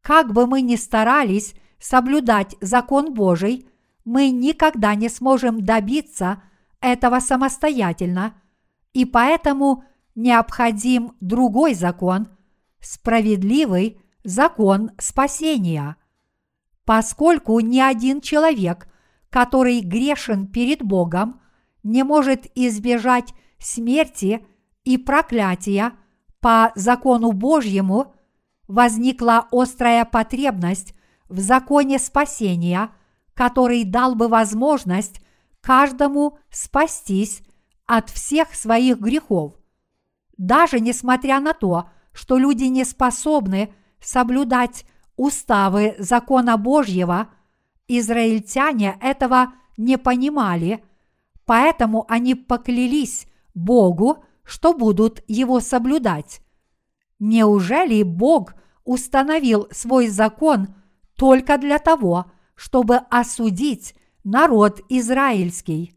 Как 0.00 0.32
бы 0.32 0.46
мы 0.46 0.60
ни 0.60 0.76
старались 0.76 1.54
соблюдать 1.78 2.56
закон 2.60 3.14
Божий, 3.14 3.68
мы 4.04 4.30
никогда 4.30 4.94
не 4.94 5.08
сможем 5.08 5.64
добиться 5.64 6.42
этого 6.80 7.20
самостоятельно, 7.20 8.34
и 8.92 9.04
поэтому 9.04 9.84
необходим 10.14 11.16
другой 11.20 11.74
закон, 11.74 12.28
справедливый 12.80 14.00
закон 14.22 14.90
спасения. 14.98 15.96
Поскольку 16.84 17.58
ни 17.60 17.80
один 17.80 18.20
человек, 18.20 18.88
который 19.30 19.80
грешен 19.80 20.46
перед 20.46 20.82
Богом, 20.82 21.40
не 21.82 22.02
может 22.02 22.46
избежать 22.54 23.32
смерти 23.58 24.46
и 24.84 24.98
проклятия 24.98 25.92
по 26.40 26.72
закону 26.74 27.32
Божьему, 27.32 28.14
возникла 28.68 29.48
острая 29.50 30.04
потребность 30.04 30.94
в 31.28 31.40
законе 31.40 31.98
спасения, 31.98 32.90
который 33.34 33.84
дал 33.84 34.14
бы 34.14 34.28
возможность 34.28 35.20
каждому 35.60 36.38
спастись 36.50 37.42
от 37.86 38.10
всех 38.10 38.54
своих 38.54 38.98
грехов. 38.98 39.54
Даже 40.36 40.80
несмотря 40.80 41.40
на 41.40 41.52
то, 41.52 41.90
что 42.12 42.38
люди 42.38 42.64
не 42.64 42.84
способны 42.84 43.72
соблюдать 44.00 44.86
уставы 45.16 45.96
закона 45.98 46.56
Божьего, 46.56 47.28
израильтяне 47.88 48.98
этого 49.00 49.52
не 49.76 49.98
понимали, 49.98 50.84
поэтому 51.44 52.04
они 52.08 52.34
поклялись 52.34 53.26
Богу, 53.54 54.24
что 54.44 54.74
будут 54.74 55.22
его 55.26 55.60
соблюдать. 55.60 56.40
Неужели 57.18 58.02
Бог 58.02 58.54
установил 58.84 59.68
свой 59.70 60.08
закон 60.08 60.74
только 61.16 61.58
для 61.58 61.78
того, 61.78 62.30
чтобы 62.54 62.98
осудить 63.10 63.96
народ 64.22 64.80
израильский? 64.88 65.96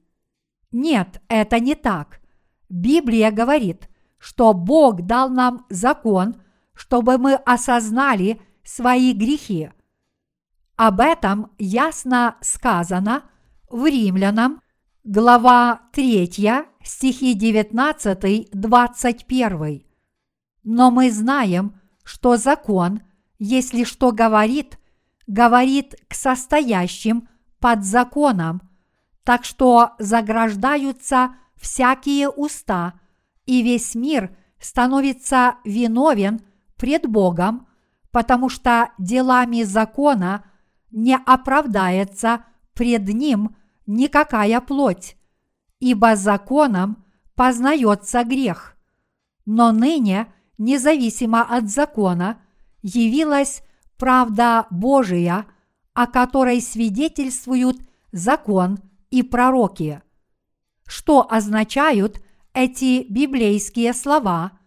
Нет, 0.71 1.21
это 1.27 1.59
не 1.59 1.75
так. 1.75 2.19
Библия 2.69 3.31
говорит, 3.31 3.89
что 4.17 4.53
Бог 4.53 5.03
дал 5.03 5.29
нам 5.29 5.65
закон, 5.69 6.41
чтобы 6.73 7.17
мы 7.17 7.35
осознали 7.35 8.41
свои 8.63 9.13
грехи. 9.13 9.71
Об 10.75 10.99
этом 10.99 11.51
ясно 11.57 12.35
сказано 12.41 13.23
в 13.69 13.85
Римлянам, 13.85 14.61
глава 15.03 15.83
3, 15.93 16.29
стихи 16.83 17.33
19-21. 17.35 19.85
Но 20.63 20.91
мы 20.91 21.09
знаем, 21.11 21.79
что 22.03 22.35
закон, 22.37 23.01
если 23.39 23.85
что 23.85 24.11
говорит, 24.11 24.77
говорит 25.27 25.95
к 26.07 26.13
состоящим 26.13 27.27
под 27.59 27.83
законом, 27.83 28.61
так 29.23 29.43
что 29.43 29.91
заграждаются 29.99 31.35
всякие 31.55 32.29
уста, 32.29 32.93
и 33.45 33.61
весь 33.61 33.93
мир 33.93 34.35
становится 34.59 35.55
виновен 35.63 36.41
пред 36.77 37.07
Богом, 37.07 37.67
потому 38.11 38.49
что 38.49 38.91
делами 38.97 39.63
закона 39.63 40.45
не 40.91 41.15
оправдается 41.15 42.45
пред 42.73 43.07
Ним 43.09 43.55
никакая 43.85 44.61
плоть, 44.61 45.17
ибо 45.79 46.15
законом 46.15 47.05
познается 47.35 48.23
грех. 48.23 48.77
Но 49.45 49.71
ныне, 49.71 50.33
независимо 50.57 51.41
от 51.41 51.69
закона, 51.69 52.41
явилась 52.81 53.61
правда 53.97 54.67
Божия, 54.69 55.45
о 55.93 56.07
которой 56.07 56.61
свидетельствуют 56.61 57.77
закон 58.11 58.79
и 59.09 59.23
пророки. 59.23 60.01
Что 60.85 61.27
означают 61.29 62.21
эти 62.53 63.05
библейские 63.09 63.93
слова? 63.93 64.59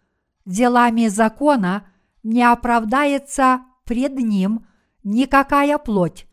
Делами 0.44 1.08
закона 1.08 1.86
не 2.22 2.42
оправдается 2.42 3.62
пред 3.84 4.18
ним 4.18 4.66
никакая 5.02 5.78
плоть, 5.78 6.26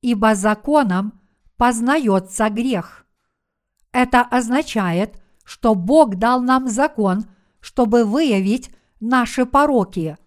ибо 0.00 0.34
законом 0.34 1.20
познается 1.56 2.48
грех. 2.50 3.06
Это 3.92 4.22
означает, 4.22 5.20
что 5.44 5.74
Бог 5.74 6.16
дал 6.16 6.40
нам 6.40 6.68
закон, 6.68 7.24
чтобы 7.60 8.04
выявить 8.04 8.70
наши 9.00 9.46
пороки. 9.46 10.18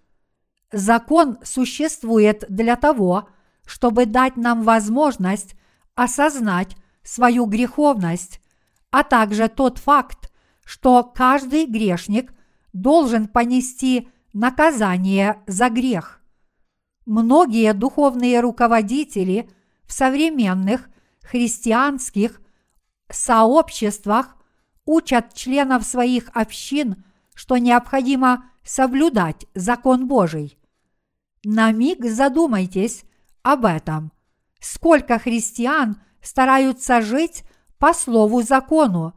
Закон 0.72 1.38
существует 1.44 2.44
для 2.50 2.76
того, 2.76 3.30
чтобы 3.66 4.06
дать 4.06 4.38
нам 4.38 4.64
возможность 4.64 5.56
осознать 5.96 6.76
свою 7.04 7.46
греховность, 7.46 8.42
а 8.92 9.04
также 9.04 9.48
тот 9.48 9.78
факт, 9.78 10.32
что 10.64 11.04
каждый 11.04 11.66
грешник 11.66 12.34
должен 12.74 13.28
понести 13.28 14.10
наказание 14.34 15.42
за 15.48 15.70
грех. 15.70 16.22
Многие 17.06 17.74
духовные 17.74 18.40
руководители 18.42 19.50
в 19.86 19.94
современных 19.94 20.90
христианских 21.22 22.42
сообществах 23.10 24.36
учат 24.86 25.34
членов 25.34 25.84
своих 25.84 26.30
общин, 26.34 27.04
что 27.34 27.58
необходимо 27.58 28.50
соблюдать 28.66 29.46
закон 29.54 30.08
Божий. 30.08 30.58
На 31.44 31.72
миг 31.72 32.04
задумайтесь 32.04 33.06
об 33.44 33.66
этом. 33.66 34.12
Сколько 34.60 35.20
христиан 35.20 36.02
стараются 36.22 37.02
жить 37.02 37.44
по 37.78 37.94
слову 37.94 38.42
закону, 38.42 39.14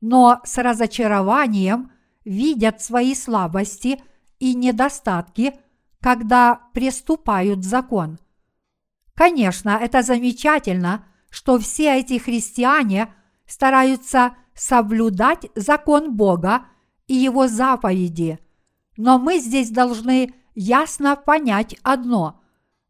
но 0.00 0.40
с 0.44 0.56
разочарованием 0.56 1.92
видят 2.24 2.80
свои 2.80 3.14
слабости 3.14 4.00
и 4.38 4.54
недостатки, 4.54 5.54
когда 6.00 6.62
приступают 6.72 7.64
закон. 7.64 8.18
Конечно, 9.14 9.70
это 9.70 10.02
замечательно, 10.02 11.04
что 11.30 11.58
все 11.58 11.98
эти 11.98 12.18
христиане 12.18 13.12
стараются 13.46 14.34
соблюдать 14.54 15.48
закон 15.54 16.16
Бога 16.16 16.66
и 17.06 17.14
его 17.14 17.48
заповеди, 17.48 18.38
но 18.96 19.18
мы 19.18 19.38
здесь 19.38 19.70
должны 19.70 20.34
ясно 20.54 21.16
понять 21.16 21.76
одно– 21.82 22.40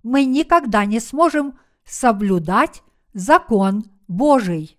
мы 0.06 0.24
никогда 0.24 0.84
не 0.84 1.00
сможем 1.00 1.58
соблюдать 1.84 2.84
закон 3.12 3.86
Божий. 4.06 4.78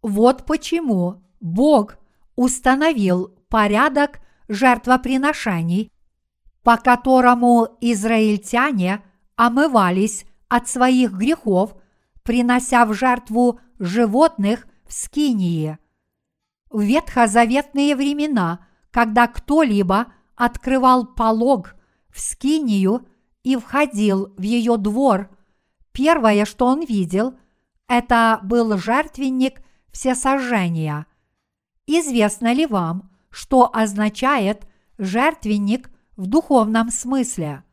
Вот 0.00 0.46
почему 0.46 1.24
Бог 1.40 1.98
установил 2.36 3.36
порядок 3.48 4.20
жертвоприношений, 4.46 5.90
по 6.62 6.76
которому 6.76 7.66
израильтяне 7.80 9.02
омывались 9.34 10.24
от 10.46 10.68
своих 10.68 11.10
грехов, 11.10 11.74
принося 12.22 12.86
в 12.86 12.94
жертву 12.94 13.58
животных 13.80 14.68
в 14.86 14.92
Скинии. 14.92 15.78
В 16.70 16.80
ветхозаветные 16.80 17.96
времена, 17.96 18.65
когда 18.96 19.26
кто-либо 19.26 20.06
открывал 20.36 21.04
полог 21.04 21.74
в 22.08 22.18
Скинию 22.18 23.06
и 23.42 23.54
входил 23.56 24.32
в 24.38 24.40
ее 24.40 24.78
двор, 24.78 25.28
первое, 25.92 26.46
что 26.46 26.64
он 26.64 26.82
видел, 26.82 27.34
это 27.88 28.40
был 28.42 28.78
жертвенник 28.78 29.60
всесожжения. 29.92 31.04
Известно 31.86 32.54
ли 32.54 32.64
вам, 32.64 33.10
что 33.28 33.70
означает 33.70 34.66
жертвенник 34.96 35.90
в 36.16 36.26
духовном 36.26 36.90
смысле? 36.90 37.64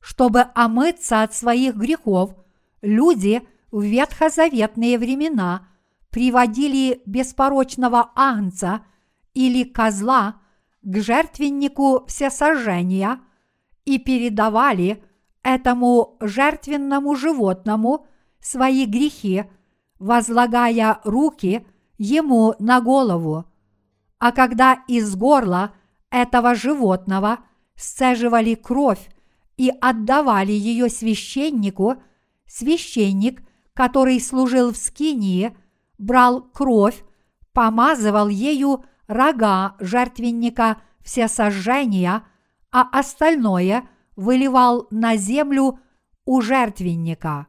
Чтобы 0.00 0.46
омыться 0.54 1.22
от 1.22 1.34
своих 1.34 1.76
грехов, 1.76 2.34
люди 2.80 3.46
в 3.70 3.82
ветхозаветные 3.82 4.98
времена 4.98 5.68
приводили 6.08 7.02
беспорочного 7.04 8.10
ангца 8.14 8.86
или 9.34 9.64
козла 9.64 10.36
к 10.82 11.00
жертвеннику 11.00 12.04
всесожжения 12.06 13.20
и 13.84 13.98
передавали 13.98 15.02
этому 15.42 16.16
жертвенному 16.20 17.14
животному 17.16 18.06
свои 18.40 18.86
грехи, 18.86 19.44
возлагая 19.98 21.00
руки 21.04 21.66
ему 21.98 22.54
на 22.58 22.80
голову. 22.80 23.44
А 24.18 24.32
когда 24.32 24.82
из 24.86 25.14
горла 25.16 25.72
этого 26.10 26.54
животного 26.54 27.38
сцеживали 27.76 28.54
кровь 28.54 29.10
и 29.56 29.72
отдавали 29.80 30.52
ее 30.52 30.88
священнику, 30.88 31.94
священник, 32.46 33.42
который 33.74 34.20
служил 34.20 34.72
в 34.72 34.76
Скинии, 34.76 35.56
брал 35.98 36.42
кровь, 36.42 37.04
помазывал 37.52 38.28
ею 38.28 38.84
рога 39.12 39.76
жертвенника 39.78 40.80
всесожжения, 41.02 42.24
а 42.70 42.82
остальное 42.98 43.88
выливал 44.16 44.86
на 44.90 45.16
землю 45.16 45.78
у 46.24 46.40
жертвенника. 46.40 47.46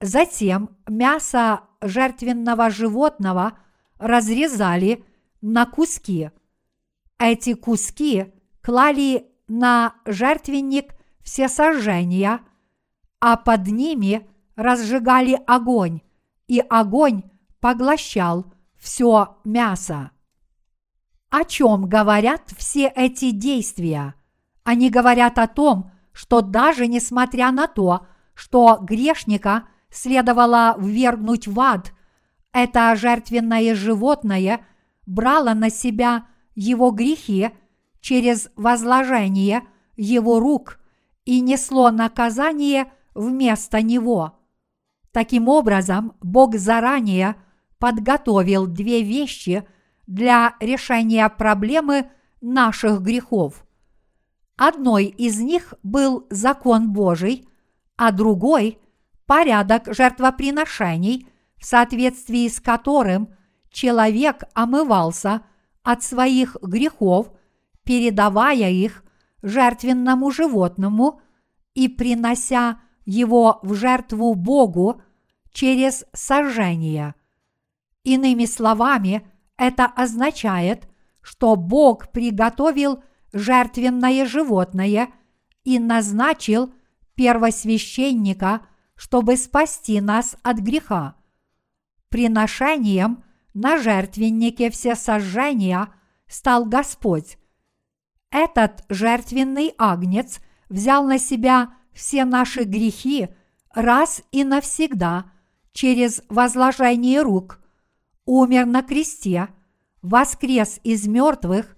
Затем 0.00 0.70
мясо 0.88 1.62
жертвенного 1.80 2.70
животного 2.70 3.58
разрезали 3.98 5.04
на 5.40 5.66
куски. 5.66 6.30
Эти 7.18 7.54
куски 7.54 8.32
клали 8.62 9.26
на 9.46 9.94
жертвенник 10.04 10.94
все 11.22 11.48
сожжения, 11.48 12.40
а 13.20 13.36
под 13.36 13.66
ними 13.68 14.28
разжигали 14.56 15.38
огонь, 15.46 16.00
и 16.48 16.60
огонь 16.60 17.22
поглощал 17.60 18.52
все 18.76 19.38
мясо. 19.44 20.10
О 21.36 21.42
чем 21.42 21.88
говорят 21.88 22.42
все 22.56 22.86
эти 22.86 23.32
действия? 23.32 24.14
Они 24.62 24.88
говорят 24.88 25.36
о 25.36 25.48
том, 25.48 25.90
что 26.12 26.42
даже 26.42 26.86
несмотря 26.86 27.50
на 27.50 27.66
то, 27.66 28.06
что 28.34 28.78
грешника 28.80 29.64
следовало 29.90 30.76
ввергнуть 30.78 31.48
в 31.48 31.58
ад, 31.58 31.92
это 32.52 32.94
жертвенное 32.94 33.74
животное 33.74 34.64
брало 35.06 35.54
на 35.54 35.70
себя 35.70 36.28
его 36.54 36.92
грехи 36.92 37.50
через 38.00 38.48
возложение 38.54 39.64
его 39.96 40.38
рук 40.38 40.78
и 41.24 41.40
несло 41.40 41.90
наказание 41.90 42.92
вместо 43.12 43.82
него. 43.82 44.38
Таким 45.10 45.48
образом, 45.48 46.12
Бог 46.22 46.54
заранее 46.54 47.34
подготовил 47.80 48.68
две 48.68 49.02
вещи 49.02 49.66
для 50.06 50.54
решения 50.60 51.28
проблемы 51.28 52.10
наших 52.40 53.00
грехов. 53.00 53.64
Одной 54.56 55.06
из 55.06 55.40
них 55.40 55.74
был 55.82 56.26
закон 56.30 56.92
Божий, 56.92 57.48
а 57.96 58.12
другой– 58.12 58.78
порядок 59.26 59.92
жертвоприношений, 59.92 61.26
в 61.56 61.64
соответствии 61.64 62.46
с 62.48 62.60
которым 62.60 63.34
человек 63.70 64.44
омывался 64.54 65.42
от 65.82 66.02
своих 66.02 66.56
грехов, 66.62 67.32
передавая 67.84 68.70
их 68.70 69.02
жертвенному 69.42 70.30
животному 70.30 71.20
и 71.74 71.88
принося 71.88 72.80
его 73.04 73.58
в 73.62 73.74
жертву 73.74 74.34
Богу 74.34 75.02
через 75.52 76.04
сожжение. 76.12 77.14
Иными 78.04 78.44
словами, 78.44 79.26
это 79.56 79.86
означает, 79.86 80.88
что 81.22 81.56
Бог 81.56 82.12
приготовил– 82.12 83.02
жертвенное 83.34 84.24
животное 84.26 85.10
и 85.64 85.78
назначил 85.78 86.72
первосвященника, 87.16 88.66
чтобы 88.94 89.36
спасти 89.36 90.00
нас 90.00 90.36
от 90.42 90.58
греха. 90.58 91.16
Приношением 92.08 93.24
на 93.52 93.78
жертвеннике 93.78 94.70
все 94.70 94.94
сожжения 94.94 95.92
стал 96.28 96.64
Господь. 96.64 97.36
Этот 98.30 98.84
жертвенный 98.88 99.74
агнец 99.78 100.40
взял 100.68 101.04
на 101.04 101.18
себя 101.18 101.74
все 101.92 102.24
наши 102.24 102.62
грехи 102.62 103.28
раз 103.74 104.22
и 104.30 104.44
навсегда 104.44 105.32
через 105.72 106.22
возложение 106.28 107.20
рук, 107.22 107.60
умер 108.26 108.66
на 108.66 108.82
кресте, 108.82 109.48
воскрес 110.02 110.80
из 110.82 111.06
мертвых 111.06 111.76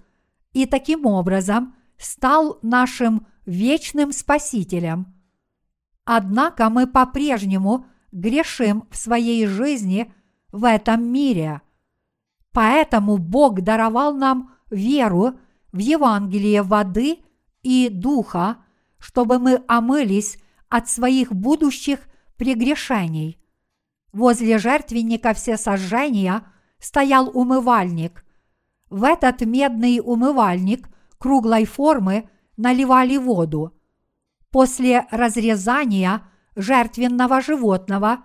и 0.52 0.66
таким 0.66 1.06
образом 1.06 1.74
стал 1.98 2.58
нашим 2.62 3.26
вечным 3.44 4.12
Спасителем. 4.12 5.14
Однако 6.04 6.68
мы 6.70 6.86
по-прежнему 6.86 7.86
грешим 8.12 8.84
в 8.90 8.96
своей 8.96 9.46
жизни 9.46 10.12
в 10.52 10.64
этом 10.64 11.04
мире. 11.04 11.62
Поэтому 12.52 13.18
Бог 13.18 13.60
даровал 13.60 14.14
нам 14.14 14.52
веру 14.70 15.38
в 15.72 15.78
Евангелие 15.78 16.62
воды 16.62 17.18
и 17.62 17.88
духа, 17.90 18.58
чтобы 18.98 19.38
мы 19.38 19.62
омылись 19.68 20.38
от 20.68 20.88
своих 20.88 21.32
будущих 21.32 22.00
прегрешений. 22.36 23.38
Возле 24.12 24.58
жертвенника 24.58 25.34
все 25.34 25.56
сожжения 25.56 26.42
стоял 26.78 27.30
умывальник, 27.32 28.24
в 28.90 29.02
этот 29.02 29.40
медный 29.40 30.00
умывальник 30.02 30.88
круглой 31.18 31.64
формы 31.64 32.28
наливали 32.56 33.16
воду. 33.16 33.72
После 34.50 35.06
разрезания 35.10 36.22
жертвенного 36.54 37.40
животного 37.40 38.24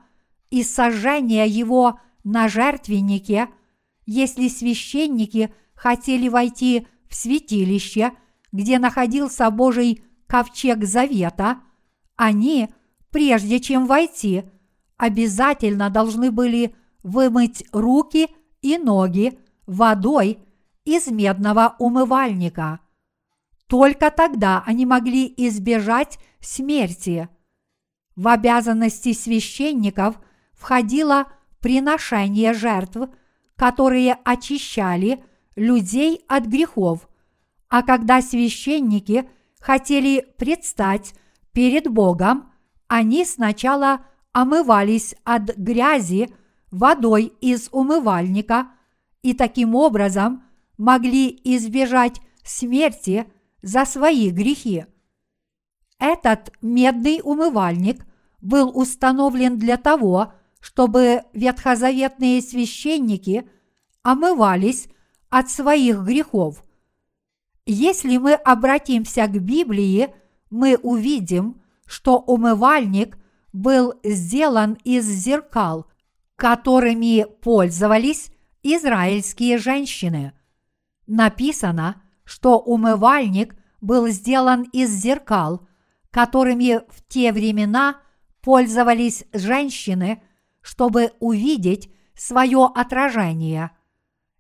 и 0.50 0.64
сожжения 0.64 1.46
его 1.46 2.00
на 2.24 2.48
жертвеннике, 2.48 3.50
если 4.06 4.48
священники 4.48 5.54
хотели 5.74 6.28
войти 6.28 6.88
в 7.10 7.16
святилище, 7.16 8.12
где 8.52 8.78
находился 8.78 9.50
Божий 9.50 10.04
ковчег 10.28 10.86
завета, 10.86 11.60
они, 12.16 12.70
прежде 13.10 13.60
чем 13.60 13.88
войти, 13.88 14.44
обязательно 15.02 15.90
должны 15.90 16.32
были 16.32 16.74
вымыть 17.04 17.66
руки 17.74 18.30
и 18.62 18.78
ноги 18.78 19.38
водой– 19.66 20.40
из 20.86 21.08
медного 21.08 21.76
умывальника. 21.80 22.80
Только 23.68 24.12
тогда 24.12 24.64
они 24.66 24.86
могли 24.86 25.32
избежать 25.38 26.20
смерти. 26.40 27.30
В 28.16 28.28
обязанности 28.28 29.14
священников 29.14 30.20
входило 30.54 31.28
приношение 31.60 32.54
жертв, 32.54 33.10
которые 33.56 34.18
очищали 34.26 35.24
людей 35.56 36.26
от 36.28 36.46
грехов, 36.46 37.08
а 37.70 37.84
когда 37.84 38.22
священники 38.22 39.30
хотели 39.60 40.28
предстать 40.38 41.14
перед 41.54 41.88
Богом, 41.88 42.52
они 42.88 43.24
сначала 43.24 44.06
омывались 44.34 45.16
от 45.24 45.56
грязи 45.58 46.30
водой 46.72 47.34
из 47.42 47.70
умывальника 47.72 48.72
и 49.22 49.34
таким 49.34 49.76
образом 49.76 50.44
могли 50.78 51.40
избежать 51.44 52.22
смерти 52.44 53.28
за 53.62 53.86
свои 53.86 54.30
грехи. 54.30 54.86
Этот 56.00 56.52
медный 56.62 57.22
умывальник 57.24 58.06
был 58.42 58.72
установлен 58.74 59.60
для 59.60 59.78
того, 59.78 60.34
чтобы 60.60 61.22
ветхозаветные 61.34 62.42
священники 62.42 63.48
омывались 64.02 64.88
от 65.30 65.50
своих 65.50 66.00
грехов. 66.00 66.64
Если 67.66 68.18
мы 68.18 68.34
обратимся 68.34 69.28
к 69.28 69.40
Библии, 69.40 70.10
мы 70.50 70.76
увидим, 70.78 71.62
что 71.86 72.18
умывальник 72.18 73.18
был 73.54 73.94
сделан 74.04 74.78
из 74.84 75.06
зеркал, 75.06 75.88
которыми 76.36 77.26
пользовались 77.42 78.32
израильские 78.64 79.58
женщины– 79.58 80.34
написано, 81.12 82.02
что 82.24 82.58
умывальник 82.58 83.56
был 83.82 84.08
сделан 84.08 84.64
из 84.72 84.90
зеркал, 84.90 85.68
которыми 86.10 86.80
в 86.90 87.06
те 87.08 87.34
времена 87.34 87.98
пользовались 88.42 89.26
женщины, 89.34 90.24
чтобы 90.62 91.12
увидеть 91.20 91.92
свое 92.16 92.70
отражение. 92.74 93.72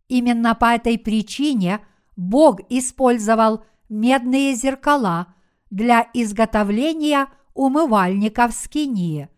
Именно 0.08 0.56
по 0.56 0.76
этой 0.76 0.98
причине 0.98 1.80
Бог 2.16 2.60
использовал 2.70 3.64
медные 3.90 4.54
зеркала 4.54 5.34
для 5.70 6.08
изготовления 6.14 7.28
умывальников 7.54 8.54
скинии. 8.54 9.30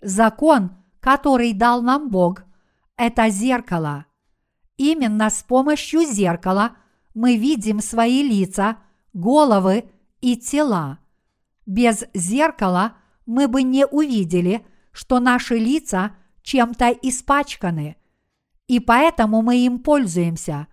Закон, 0.00 0.72
который 1.00 1.52
дал 1.52 1.82
нам 1.82 2.10
Бог, 2.10 2.44
это 2.96 3.28
зеркало– 3.28 4.06
Именно 4.76 5.30
с 5.30 5.42
помощью 5.42 6.04
зеркала 6.04 6.76
мы 7.14 7.36
видим 7.36 7.80
свои 7.80 8.22
лица, 8.22 8.78
головы 9.12 9.84
и 10.20 10.36
тела. 10.36 10.98
Без 11.64 12.04
зеркала 12.12 12.94
мы 13.24 13.46
бы 13.46 13.62
не 13.62 13.86
увидели, 13.86 14.66
что 14.90 15.20
наши 15.20 15.56
лица 15.56 16.16
чем-то 16.42 16.90
испачканы, 16.90 17.96
и 18.66 18.80
поэтому 18.80 19.42
мы 19.42 19.58
им 19.58 19.78
пользуемся. 19.78 20.66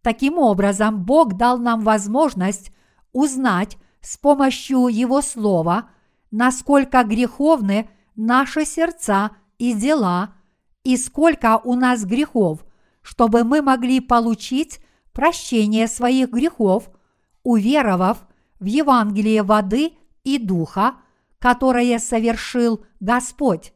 Таким 0.00 0.38
образом, 0.38 1.04
Бог 1.04 1.34
дал 1.34 1.58
нам 1.58 1.82
возможность 1.82 2.72
узнать 3.12 3.76
с 4.00 4.16
помощью 4.16 4.88
Его 4.88 5.20
Слова, 5.20 5.90
насколько 6.32 7.04
греховны 7.04 7.88
наши 8.16 8.64
сердца 8.64 9.30
и 9.58 9.72
дела, 9.72 10.34
и 10.82 10.96
сколько 10.96 11.58
у 11.62 11.76
нас 11.76 12.04
грехов– 12.04 12.64
чтобы 13.02 13.44
мы 13.44 13.60
могли 13.60 14.00
получить 14.00 14.80
прощение 15.12 15.88
своих 15.88 16.30
грехов, 16.30 16.90
уверовав 17.42 18.26
в 18.60 18.64
Евангелии 18.64 19.40
воды 19.40 19.92
и 20.24 20.38
духа, 20.38 20.94
которое 21.38 21.98
совершил 21.98 22.86
Господь. 23.00 23.74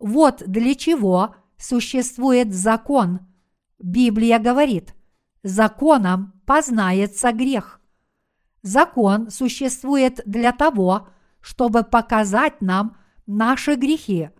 Вот 0.00 0.42
для 0.46 0.74
чего 0.74 1.36
существует 1.56 2.52
закон. 2.52 3.20
Библия 3.78 4.38
говорит, 4.38 4.94
законом 5.42 6.34
познается 6.44 7.32
грех. 7.32 7.80
Закон 8.62 9.30
существует 9.30 10.20
для 10.26 10.52
того, 10.52 11.08
чтобы 11.08 11.16
показать 11.84 12.60
нам 12.60 12.96
наши 13.26 13.74
грехи. 13.74 14.30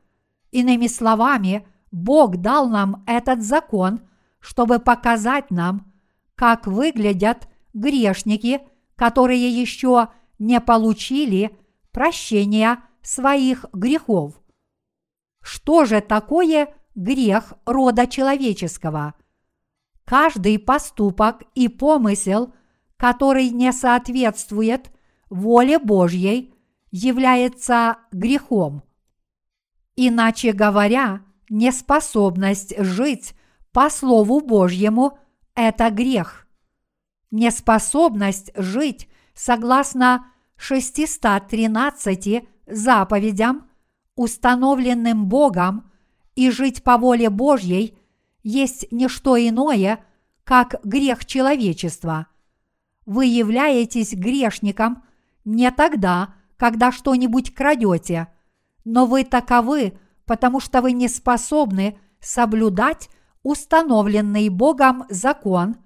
Иными 0.51 0.87
словами, 0.87 1.67
Бог 1.91 2.37
дал 2.37 2.69
нам 2.69 3.05
этот 3.07 3.43
закон, 3.43 4.01
чтобы 4.41 4.79
показать 4.79 5.51
нам, 5.51 5.93
как 6.35 6.67
выглядят 6.67 7.49
грешники, 7.75 8.61
которые 8.97 9.49
еще 9.49 10.09
не 10.39 10.61
получили 10.61 11.57
прощения 11.93 12.79
своих 13.03 13.67
грехов. 13.73 14.41
Что 15.43 15.85
же 15.85 16.01
такое 16.01 16.75
грех 16.95 17.55
рода 17.65 18.07
человеческого? 18.07 19.15
Каждый 20.05 20.59
поступок 20.59 21.43
и 21.55 21.69
помысел, 21.69 22.53
который 22.97 23.51
не 23.51 23.73
соответствует 23.73 24.91
воле 25.29 25.79
Божьей, 25.79 26.55
является 26.91 27.99
грехом. 28.13 28.83
Иначе 29.97 30.53
говоря, 30.53 31.23
неспособность 31.49 32.75
жить 32.79 33.35
по 33.73 33.91
Слову 33.91 34.41
Божьему– 34.41 35.19
это 35.55 35.91
грех. 35.91 36.47
Неспособность 37.31 38.51
жить 38.57 39.09
согласно 39.35 40.27
613 40.57 42.49
заповедям, 42.67 43.69
установленным 44.17 45.27
Богом, 45.27 45.91
и 46.35 46.51
жить 46.51 46.83
по 46.83 46.97
воле 46.97 47.29
Божьей 47.29 47.99
есть 48.43 48.91
не 48.91 49.09
что 49.09 49.37
иное, 49.37 50.05
как 50.45 50.81
грех 50.85 51.27
человечества. 51.27 52.27
Вы 53.07 53.27
являетесь 53.27 54.15
грешником 54.15 55.03
не 55.45 55.71
тогда, 55.71 56.35
когда 56.61 56.93
что-нибудь 56.93 57.55
крадете, 57.55 58.29
но 58.85 59.07
вы 59.07 59.25
таковы, 59.25 59.99
потому 60.27 60.61
что 60.61 60.83
вы 60.83 60.93
не 60.93 61.09
способны 61.09 61.99
соблюдать 62.21 63.09
установленный 63.43 64.51
Богом 64.51 65.07
закон, 65.09 65.77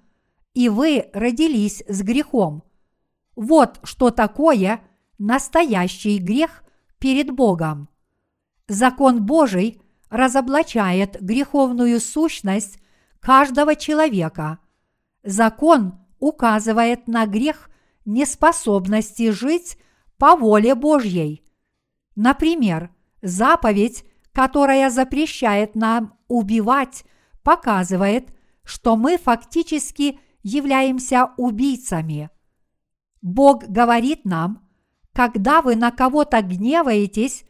и 0.53 0.67
вы 0.67 1.09
родились 1.13 1.81
с 1.87 2.01
грехом. 2.01 2.63
Вот 3.37 3.79
что 3.83 4.11
такое 4.11 4.81
настоящий 5.17 6.17
грех 6.17 6.65
перед 6.99 7.31
Богом. 7.31 7.87
Закон 8.67 9.25
Божий 9.25 9.81
разоблачает 10.09 11.21
греховную 11.21 12.01
сущность 12.01 12.79
каждого 13.21 13.77
человека. 13.77 14.59
Закон 15.23 16.05
указывает 16.19 17.07
на 17.07 17.25
грех 17.27 17.69
неспособности 18.03 19.31
жить 19.31 19.77
по 20.17 20.35
воле 20.35 20.75
Божьей. 20.75 21.43
Например, 22.15 22.91
заповедь, 23.21 24.05
которая 24.31 24.89
запрещает 24.89 25.75
нам 25.75 26.17
убивать, 26.27 27.05
показывает, 27.43 28.29
что 28.63 28.95
мы 28.95 29.17
фактически 29.17 30.19
являемся 30.43 31.31
убийцами. 31.37 32.29
Бог 33.21 33.63
говорит 33.63 34.25
нам, 34.25 34.67
когда 35.13 35.61
вы 35.61 35.75
на 35.75 35.91
кого-то 35.91 36.41
гневаетесь, 36.41 37.45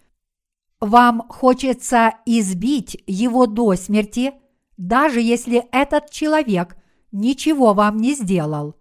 вам 0.80 1.28
хочется 1.30 2.15
избить 2.25 3.01
его 3.08 3.47
до 3.47 3.75
смерти, 3.75 4.34
даже 4.78 5.19
если 5.21 5.65
этот 5.71 6.12
человек 6.12 6.78
ничего 7.12 7.73
вам 7.73 7.97
не 7.97 8.13
сделал. 8.13 8.75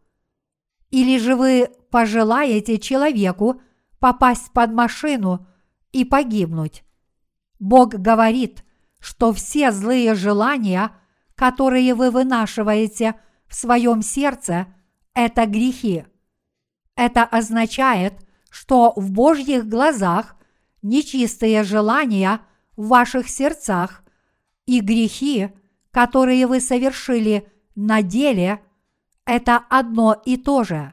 Или 0.91 1.19
же 1.19 1.35
вы 1.35 1.71
пожелаете 1.91 2.79
человеку 2.79 3.61
попасть 4.05 4.53
под 4.53 4.71
машину 4.71 5.47
и 5.91 6.05
погибнуть. 6.05 6.85
Бог 7.59 7.95
говорит, 7.95 8.63
что 9.01 9.33
все 9.33 9.73
злые 9.73 10.15
желания, 10.15 10.91
которые 11.35 11.95
вы 11.95 12.11
вынашиваете 12.11 13.15
в 13.47 13.55
своем 13.55 14.03
сердце, 14.03 14.67
это 15.15 15.47
грехи. 15.47 16.05
Это 16.97 17.25
означает, 17.25 18.13
что 18.51 18.93
в 18.95 19.11
Божьих 19.11 19.67
глазах 19.67 20.37
нечистые 20.83 21.63
желания 21.63 22.43
в 22.77 22.89
ваших 22.89 23.27
сердцах 23.31 24.05
и 24.67 24.81
грехи, 24.81 25.49
которые 25.91 26.47
вы 26.47 26.61
совершили 26.61 27.51
на 27.75 28.03
деле, 28.03 28.61
это 29.25 29.65
одно 29.71 30.13
и 30.27 30.37
то 30.37 30.63
же. 30.63 30.93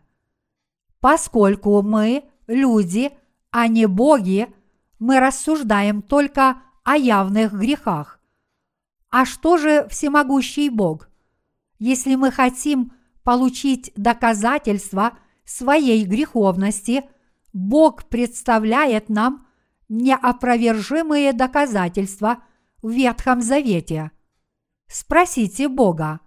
Поскольку 1.02 1.82
мы 1.82 2.31
люди, 2.52 3.12
а 3.50 3.68
не 3.68 3.86
боги, 3.86 4.48
мы 5.00 5.20
рассуждаем 5.20 6.02
только 6.02 6.62
о 6.84 6.96
явных 6.96 7.54
грехах. 7.54 8.20
А 9.10 9.26
что 9.26 9.58
же 9.58 9.88
всемогущий 9.90 10.70
Бог? 10.70 11.10
Если 11.80 12.16
мы 12.16 12.32
хотим 12.32 12.94
получить 13.24 13.92
доказательства 13.96 15.18
своей 15.44 16.06
греховности, 16.06 17.04
Бог 17.54 18.06
представляет 18.06 19.10
нам 19.10 19.48
неопровержимые 19.90 21.34
доказательства 21.34 22.44
в 22.82 22.92
Ветхом 22.92 23.42
Завете. 23.42 24.12
Спросите 24.88 25.68
Бога, 25.68 26.22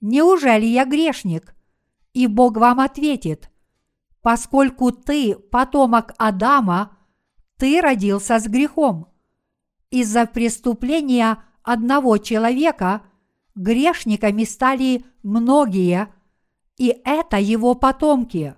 неужели 0.00 0.66
я 0.66 0.84
грешник? 0.84 1.54
И 2.12 2.26
Бог 2.26 2.56
вам 2.56 2.80
ответит– 2.80 3.50
поскольку 4.26 4.90
ты 4.90 5.36
потомок 5.36 6.12
Адама, 6.18 6.98
ты 7.58 7.80
родился 7.80 8.40
с 8.40 8.48
грехом. 8.48 9.06
Из-за 9.90 10.26
преступления 10.26 11.44
одного 11.62 12.18
человека 12.18 13.02
грешниками 13.54 14.42
стали 14.42 15.04
многие, 15.22 16.08
и 16.76 17.00
это 17.04 17.36
его 17.36 17.76
потомки. 17.76 18.56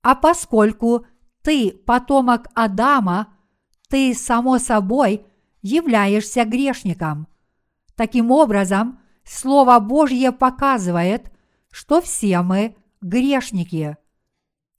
А 0.00 0.14
поскольку 0.14 1.06
ты 1.42 1.72
потомок 1.72 2.46
Адама, 2.54 3.34
ты, 3.88 4.14
само 4.14 4.60
собой, 4.60 5.26
являешься 5.60 6.44
грешником. 6.44 7.26
Таким 7.96 8.30
образом, 8.30 9.00
Слово 9.24 9.80
Божье 9.80 10.30
показывает, 10.30 11.32
что 11.72 12.00
все 12.00 12.42
мы 12.42 12.76
грешники– 13.00 13.96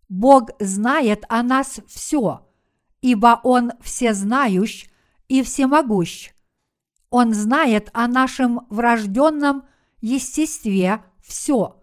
Бог 0.10 0.52
знает 0.60 1.26
о 1.30 1.42
нас 1.44 1.80
все, 1.88 2.48
ибо 3.02 3.40
Он 3.44 3.72
всезнающ 3.82 4.90
и 5.28 5.42
всемогущ. 5.42 6.32
Он 7.10 7.34
знает 7.34 7.90
о 7.94 8.08
нашем 8.08 8.68
врожденном 8.70 9.64
естестве 10.02 11.04
все. 11.22 11.82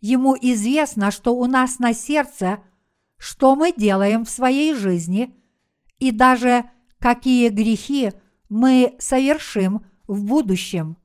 Ему 0.00 0.36
известно, 0.40 1.10
что 1.10 1.34
у 1.36 1.46
нас 1.46 1.78
на 1.78 1.94
сердце, 1.94 2.62
что 3.16 3.54
мы 3.54 3.72
делаем 3.72 4.24
в 4.24 4.30
своей 4.30 4.74
жизни, 4.74 5.36
и 5.98 6.10
даже 6.10 6.64
какие 6.98 7.48
грехи 7.48 8.12
мы 8.48 8.96
совершим 8.98 9.86
в 10.08 10.24
будущем. 10.24 10.96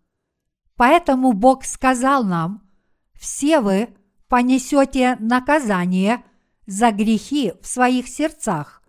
Поэтому 0.75 1.33
Бог 1.33 1.63
сказал 1.65 2.23
нам, 2.23 2.67
все 3.13 3.59
вы 3.59 3.89
понесете 4.27 5.17
наказание– 5.19 6.23
за 6.67 6.91
грехи 6.91 7.53
в 7.61 7.65
своих 7.65 8.07
сердцах. 8.07 8.83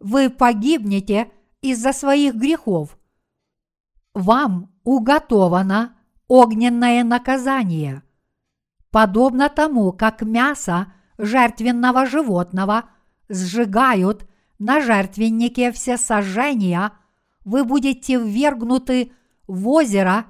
Вы 0.00 0.30
погибнете 0.30 1.30
из-за 1.60 1.92
своих 1.92 2.34
грехов. 2.34 2.98
Вам 4.14 4.72
уготовано 4.82 5.96
огненное 6.28 7.04
наказание. 7.04 8.02
Подобно 8.90 9.48
тому, 9.48 9.92
как 9.92 10.22
мясо 10.22 10.92
жертвенного 11.18 12.06
животного 12.06 12.84
сжигают 13.28 14.28
на 14.58 14.80
жертвеннике 14.80 15.72
все 15.72 15.96
сожжения, 15.96 16.92
вы 17.44 17.64
будете 17.64 18.18
ввергнуты 18.18 19.12
в 19.46 19.68
озеро 19.68 20.26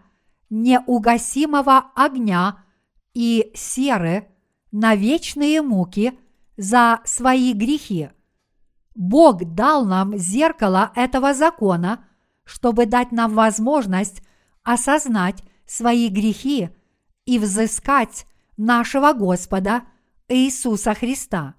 неугасимого 0.51 1.91
огня 1.95 2.65
и 3.13 3.53
серы 3.55 4.29
на 4.73 4.97
вечные 4.97 5.63
муки– 5.63 6.19
за 6.57 7.01
свои 7.05 7.53
грехи. 7.53 8.11
Бог 8.95 9.45
дал 9.45 9.85
нам 9.85 10.17
зеркало 10.17 10.93
этого 10.95 11.35
закона, 11.35 12.05
чтобы 12.45 12.87
дать 12.87 13.13
нам 13.13 13.35
возможность 13.35 14.23
осознать 14.63 15.43
свои 15.67 16.09
грехи 16.09 16.71
и 17.25 17.39
взыскать 17.39 18.27
нашего 18.57 19.13
Господа 19.13 19.85
Иисуса 20.29 20.95
Христа. 20.95 21.55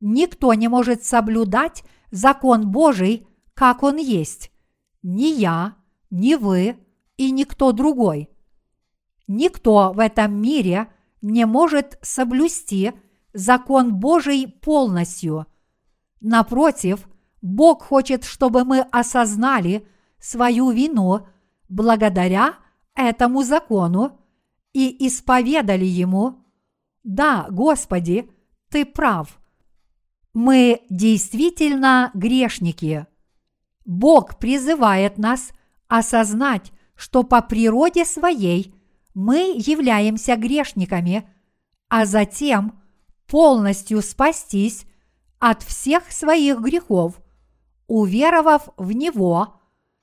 Никто 0.00 0.54
не 0.54 0.68
может 0.68 1.04
соблюдать 1.04 1.84
закон 2.10 2.70
Божий, 2.70 3.26
как 3.54 3.82
он 3.82 3.96
есть. 3.96 4.50
Ни 5.02 5.26
я, 5.26 5.76
ни 6.10 6.34
вы 6.34 6.78
и 7.16 7.30
никто 7.30 7.72
другой. 7.72 8.30
Никто 9.26 9.92
в 9.92 9.98
этом 9.98 10.40
мире 10.40 10.92
не 11.22 11.44
может 11.44 11.98
соблюсти 12.02 12.92
закон 13.32 13.94
Божий 13.94 14.46
полностью. 14.46 15.46
Напротив, 16.20 17.08
Бог 17.42 17.82
хочет, 17.82 18.24
чтобы 18.24 18.64
мы 18.64 18.80
осознали 18.80 19.86
свою 20.18 20.70
вину 20.70 21.26
благодаря 21.68 22.54
этому 22.94 23.42
закону 23.42 24.18
и 24.72 25.06
исповедали 25.06 25.84
Ему, 25.84 26.44
да, 27.02 27.46
Господи, 27.50 28.30
Ты 28.68 28.84
прав. 28.84 29.40
Мы 30.32 30.82
действительно 30.90 32.10
грешники. 32.14 33.06
Бог 33.84 34.38
призывает 34.38 35.18
нас 35.18 35.50
осознать, 35.88 36.72
что 36.94 37.22
по 37.22 37.40
природе 37.42 38.04
своей 38.04 38.74
мы 39.14 39.54
являемся 39.56 40.36
грешниками, 40.36 41.28
а 41.88 42.04
затем 42.04 42.79
полностью 43.30 44.02
спастись 44.02 44.84
от 45.38 45.62
всех 45.62 46.10
своих 46.10 46.58
грехов, 46.58 47.22
уверовав 47.86 48.68
в 48.76 48.90
Него, 48.90 49.60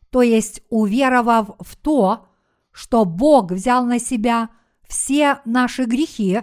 то 0.09 0.21
есть 0.21 0.63
уверовав 0.69 1.49
в 1.59 1.75
то, 1.75 2.30
что 2.71 3.03
Бог 3.03 3.51
взял 3.51 3.86
на 3.86 3.99
себя 3.99 4.49
все 4.88 5.41
наши 5.43 5.84
грехи 5.84 6.41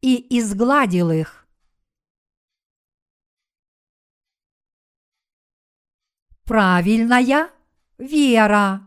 и 0.00 0.38
изгладил 0.38 1.12
их. 1.12 1.46
Правильная 6.44 7.50
вера. 7.98 8.84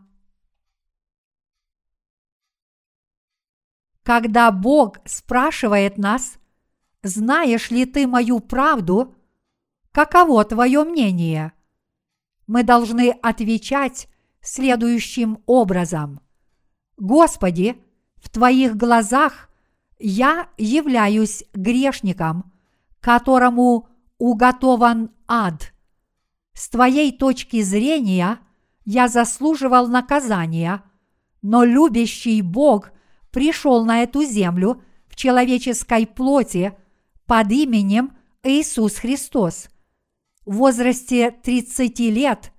Когда 4.03 4.51
Бог 4.51 4.97
спрашивает 5.05 5.97
нас, 5.97 6.37
знаешь 7.03 7.69
ли 7.69 7.85
ты 7.85 8.07
мою 8.07 8.39
правду, 8.39 9.15
каково 9.91 10.45
твое 10.45 10.83
мнение? 10.83 11.51
Мы 12.47 12.63
должны 12.63 13.11
отвечать 13.21 14.07
следующим 14.41 15.39
образом. 15.45 16.21
Господи, 16.97 17.77
в 18.15 18.29
Твоих 18.29 18.75
глазах 18.75 19.49
я 19.99 20.47
являюсь 20.57 21.43
грешником, 21.53 22.51
которому 22.99 23.89
уготован 24.17 25.11
ад. 25.27 25.73
С 26.53 26.69
Твоей 26.69 27.11
точки 27.11 27.61
зрения 27.61 28.39
я 28.85 29.07
заслуживал 29.07 29.87
наказания, 29.87 30.83
но 31.41 31.63
любящий 31.63 32.41
Бог 32.41 32.91
пришел 33.31 33.85
на 33.85 34.03
эту 34.03 34.23
землю 34.23 34.81
в 35.07 35.15
человеческой 35.15 36.05
плоти 36.05 36.73
под 37.25 37.51
именем 37.51 38.15
Иисус 38.43 38.95
Христос. 38.95 39.69
В 40.45 40.55
возрасте 40.55 41.31
30 41.31 41.99
лет 41.99 42.51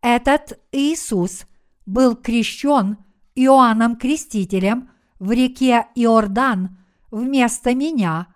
этот 0.00 0.60
Иисус 0.70 1.46
был 1.84 2.14
крещен 2.14 2.98
Иоанном 3.34 3.96
Крестителем 3.96 4.90
в 5.18 5.32
реке 5.32 5.86
Иордан 5.94 6.78
вместо 7.10 7.74
меня, 7.74 8.28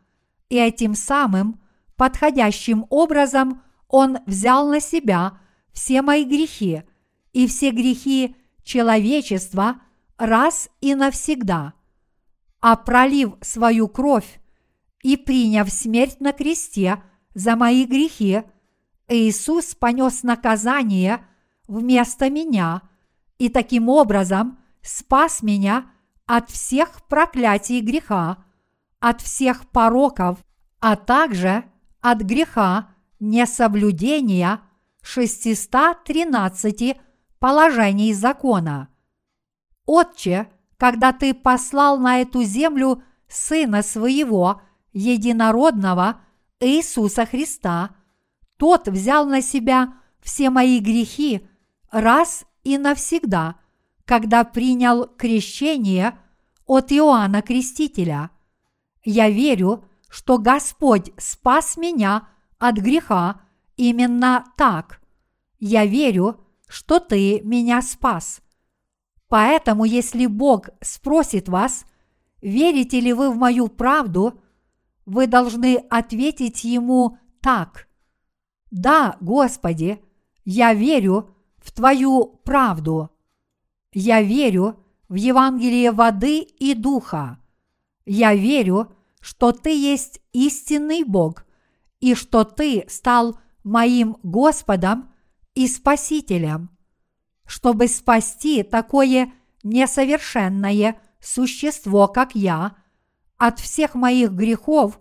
и 0.49 0.57
этим 0.57 0.95
самым 0.95 1.61
подходящим 1.97 2.87
образом 2.91 3.63
он 3.89 4.19
взял 4.27 4.69
на 4.69 4.81
себя 4.81 5.39
все 5.73 6.03
мои 6.03 6.25
грехи 6.25 6.83
и 7.33 7.47
все 7.47 7.71
грехи 7.71 8.35
человечества 8.65 9.81
раз 10.17 10.69
и 10.81 10.95
навсегда. 10.95 11.75
А 12.61 12.77
пролив 12.77 13.35
свою 13.41 13.89
кровь 13.89 14.40
и 15.03 15.17
приняв 15.17 15.71
смерть 15.71 16.21
на 16.21 16.33
кресте 16.33 17.03
за 17.35 17.57
мои 17.57 17.85
грехи, 17.85 18.43
Иисус 19.09 19.75
понес 19.75 20.23
наказание 20.23 21.27
вместо 21.67 22.31
меня 22.31 22.83
и 23.39 23.49
таким 23.49 23.89
образом 23.89 24.59
спас 24.83 25.43
меня 25.43 25.91
от 26.27 26.51
всех 26.51 27.07
проклятий 27.09 27.81
греха, 27.81 28.45
от 29.01 29.21
всех 29.21 29.69
пороков, 29.69 30.39
а 30.81 30.97
также 30.97 31.65
от 32.01 32.21
греха 32.21 32.91
несоблюдения 33.19 34.61
613 35.03 36.97
положений 37.39 38.15
закона. 38.15 38.89
Отче, 39.87 40.49
когда 40.77 41.13
ты 41.13 41.35
послал 41.35 41.99
на 41.99 42.21
эту 42.21 42.43
землю 42.43 43.03
Сына 43.29 43.83
Своего, 43.83 44.63
Единородного 44.93 46.21
Иисуса 46.61 47.27
Христа, 47.27 47.91
тот 48.57 48.89
взял 48.89 49.27
на 49.27 49.43
себя 49.43 49.95
все 50.21 50.51
мои 50.51 50.81
грехи 50.81 51.47
раз 51.91 52.45
и 52.65 52.77
навсегда– 52.79 53.57
когда 54.11 54.43
принял 54.43 55.07
крещение 55.07 56.19
от 56.67 56.91
Иоанна 56.91 57.43
Крестителя. 57.43 58.31
Я 59.05 59.31
верю, 59.31 59.85
что 60.09 60.39
Господь 60.39 61.13
спас 61.17 61.77
меня 61.77 62.27
от 62.59 62.75
греха 62.79 63.41
именно 63.77 64.47
так. 64.57 65.01
Я 65.61 65.87
верю, 65.87 66.41
что 66.67 66.99
Ты 66.99 67.41
меня 67.43 67.83
спас. 67.83 68.41
Поэтому, 69.29 69.85
если 69.85 70.27
Бог 70.27 70.71
спросит 70.81 71.49
вас, 71.49 71.85
верите 72.43 72.99
ли 72.99 73.13
вы 73.13 73.31
в 73.31 73.37
мою 73.37 73.69
правду, 73.69 74.43
вы 75.11 75.27
должны 75.27 75.75
ответить 75.91 76.63
Ему 76.63 77.19
так. 77.41 77.89
Да, 78.71 79.17
Господи, 79.21 80.01
я 80.45 80.73
верю 80.73 81.35
в 81.59 81.73
Твою 81.73 82.41
правду. 82.45 83.11
Я 83.93 84.23
верю 84.23 84.79
в 85.09 85.17
Евангелие 85.17 85.91
воды 85.91 86.39
и 86.43 86.75
духа. 86.75 87.41
Я 88.07 88.37
верю, 88.37 88.93
что 89.21 89.51
Ты 89.51 89.71
есть 89.71 90.21
истинный 90.33 91.03
Бог 91.03 91.45
и 91.99 92.15
что 92.15 92.45
Ты 92.45 92.85
стал 92.89 93.37
моим 93.65 94.17
Господом 94.23 95.13
и 95.57 95.67
Спасителем. 95.67 96.71
Чтобы 97.47 97.89
спасти 97.89 98.63
такое 98.63 99.33
несовершенное 99.65 101.01
существо, 101.21 102.07
как 102.07 102.37
я, 102.37 102.77
от 103.41 103.59
всех 103.59 103.97
моих 103.97 104.31
грехов, 104.31 105.01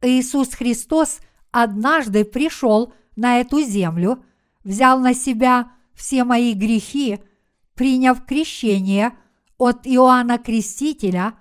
Иисус 0.00 0.54
Христос 0.54 1.18
однажды 1.50 2.24
пришел 2.24 2.94
на 3.16 3.40
эту 3.40 3.60
землю, 3.60 4.24
взял 4.64 4.98
на 4.98 5.12
себя 5.12 5.72
все 5.94 6.24
мои 6.24 6.54
грехи– 6.54 7.20
приняв 7.74 8.24
крещение 8.24 9.16
от 9.58 9.86
Иоанна 9.86 10.38
Крестителя 10.38 11.34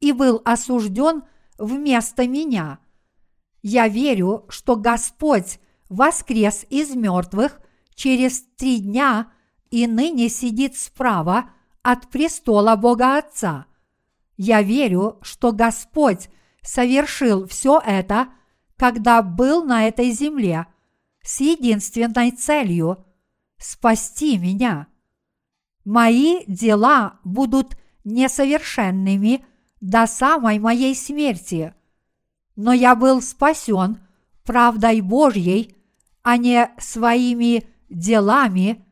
и 0.00 0.12
был 0.12 0.40
осужден 0.44 1.22
вместо 1.58 2.26
меня. 2.26 2.78
Я 3.62 3.88
верю, 3.88 4.46
что 4.48 4.76
Господь 4.76 5.60
воскрес 5.88 6.66
из 6.70 6.94
мертвых 6.94 7.60
через 7.94 8.42
три 8.56 8.80
дня 8.80 9.30
и 9.70 9.86
ныне 9.86 10.28
сидит 10.28 10.76
справа 10.76 11.50
от 11.82 12.08
престола 12.08 12.76
Бога 12.76 13.18
Отца. 13.18 13.66
Я 14.36 14.62
верю, 14.62 15.18
что 15.22 15.52
Господь 15.52 16.28
совершил 16.62 17.46
все 17.46 17.80
это, 17.84 18.28
когда 18.76 19.22
был 19.22 19.64
на 19.64 19.86
этой 19.86 20.10
земле, 20.10 20.66
с 21.22 21.40
единственной 21.40 22.30
целью– 22.30 23.04
спасти 23.58 24.38
меня– 24.38 24.88
Мои 25.84 26.44
дела 26.46 27.18
будут 27.24 27.76
несовершенными 28.04 29.44
до 29.80 30.06
самой 30.06 30.58
моей 30.58 30.94
смерти, 30.94 31.74
но 32.54 32.72
я 32.72 32.94
был 32.94 33.20
спасен 33.20 33.98
правдой 34.44 35.00
Божьей, 35.00 35.76
а 36.22 36.36
не 36.36 36.70
своими 36.78 37.64
делами 37.88 38.84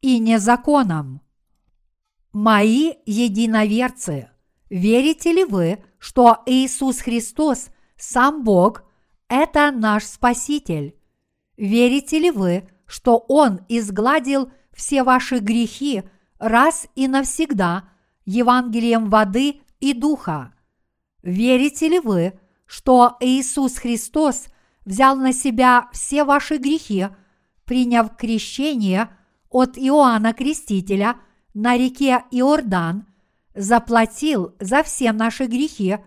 и 0.00 0.20
не 0.20 0.38
законом. 0.38 1.20
Мои 2.32 2.94
единоверцы, 3.04 4.30
верите 4.70 5.32
ли 5.32 5.44
вы, 5.44 5.82
что 5.98 6.42
Иисус 6.46 7.00
Христос, 7.00 7.68
сам 7.96 8.44
Бог, 8.44 8.84
это 9.28 9.70
наш 9.70 10.04
Спаситель? 10.04 10.96
Верите 11.56 12.18
ли 12.18 12.30
вы, 12.30 12.68
что 12.86 13.18
Он 13.28 13.60
изгладил 13.68 14.50
все 14.72 15.02
ваши 15.02 15.38
грехи– 15.38 16.02
раз 16.38 16.86
и 16.94 17.08
навсегда 17.08 17.88
Евангелием 18.24 19.10
воды 19.10 19.60
и 19.80 19.92
духа. 19.92 20.54
Верите 21.22 21.88
ли 21.88 21.98
вы, 21.98 22.38
что 22.66 23.16
Иисус 23.20 23.78
Христос 23.78 24.46
взял 24.84 25.16
на 25.16 25.32
себя 25.32 25.88
все 25.92 26.24
ваши 26.24 26.58
грехи, 26.58 27.08
приняв 27.64 28.16
крещение 28.16 29.10
от 29.50 29.76
Иоанна 29.76 30.32
Крестителя 30.32 31.16
на 31.54 31.76
реке 31.76 32.24
Иордан, 32.30 33.06
заплатил 33.58 34.54
за 34.60 34.82
все 34.82 35.12
наши 35.12 35.46
грехи, 35.46 35.98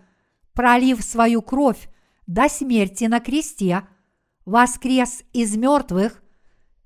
пролив 0.54 1.04
свою 1.04 1.42
кровь 1.42 1.88
до 2.26 2.48
смерти 2.48 3.04
на 3.04 3.20
кресте, 3.20 3.86
воскрес 4.46 5.22
из 5.32 5.56
мертвых 5.56 6.22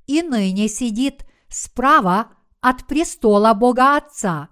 и 0.06 0.22
ныне 0.22 0.68
сидит 0.68 1.24
справа 1.48 2.32
от 2.60 2.86
престола 2.86 3.54
Бога 3.54 3.96
Отца. 3.96 4.48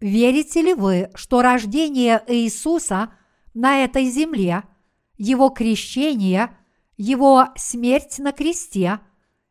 Верите 0.00 0.62
ли 0.62 0.74
вы, 0.74 1.10
что 1.14 1.42
рождение 1.42 2.22
Иисуса 2.28 3.12
на 3.54 3.84
этой 3.84 4.08
земле, 4.10 4.62
Его 5.16 5.50
крещение, 5.50 6.56
Его 6.96 7.48
смерть 7.56 8.18
на 8.18 8.32
кресте, 8.32 9.00